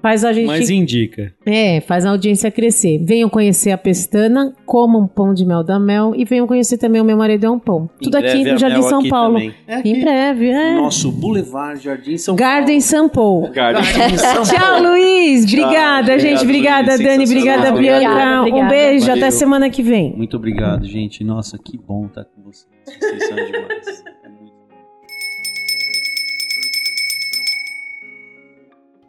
[0.01, 0.47] Faz a gente.
[0.47, 1.33] Mas indica.
[1.45, 2.99] É, faz a audiência crescer.
[3.03, 7.05] Venham conhecer a Pestana, comam pão de mel da Mel e venham conhecer também o
[7.05, 7.89] meu marido é um pão.
[8.01, 9.39] Tudo aqui no Jardim São Paulo.
[9.67, 9.81] É.
[9.83, 10.75] Em breve, é.
[10.75, 13.49] Nosso Boulevard Jardim São Garden São Paulo.
[13.51, 13.81] Garden.
[13.83, 15.43] Tchau, Luiz.
[15.43, 16.43] Obrigada, obrigado, gente.
[16.43, 17.03] Obrigada, Luiz.
[17.03, 17.23] Dani.
[17.25, 17.71] Obrigada.
[17.71, 18.39] Bianca.
[18.41, 19.05] Obrigada, Um beijo.
[19.05, 19.31] Até Valeu.
[19.31, 20.03] semana que vem.
[20.05, 20.17] Paulo.
[20.17, 21.23] Muito obrigado, gente.
[21.23, 22.67] Nossa, que bom estar com vocês.
[22.85, 24.03] Vocês são demais.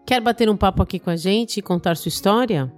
[0.09, 2.73] Quer bater um papo aqui com a gente e contar sua história?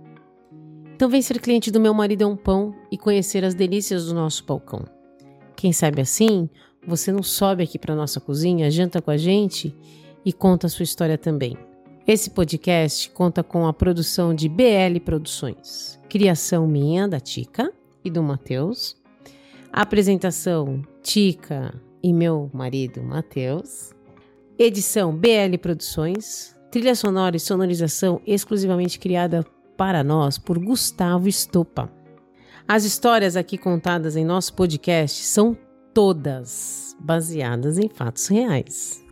[0.96, 4.14] Então vem ser cliente do Meu Marido é um Pão e conhecer as delícias do
[4.14, 4.84] nosso balcão.
[5.54, 6.50] Quem sabe assim,
[6.84, 9.72] você não sobe aqui para nossa cozinha, janta com a gente
[10.24, 11.56] e conta sua história também.
[12.04, 17.72] Esse podcast conta com a produção de BL Produções, criação minha, da Tica
[18.04, 18.96] e do Matheus,
[19.72, 23.92] apresentação Tica e meu marido Matheus,
[24.58, 29.44] edição BL Produções, trilha sonora e sonorização exclusivamente criada
[29.76, 31.90] para nós por Gustavo Estopa.
[32.66, 35.56] As histórias aqui contadas em nosso podcast são
[35.92, 39.09] todas baseadas em fatos reais.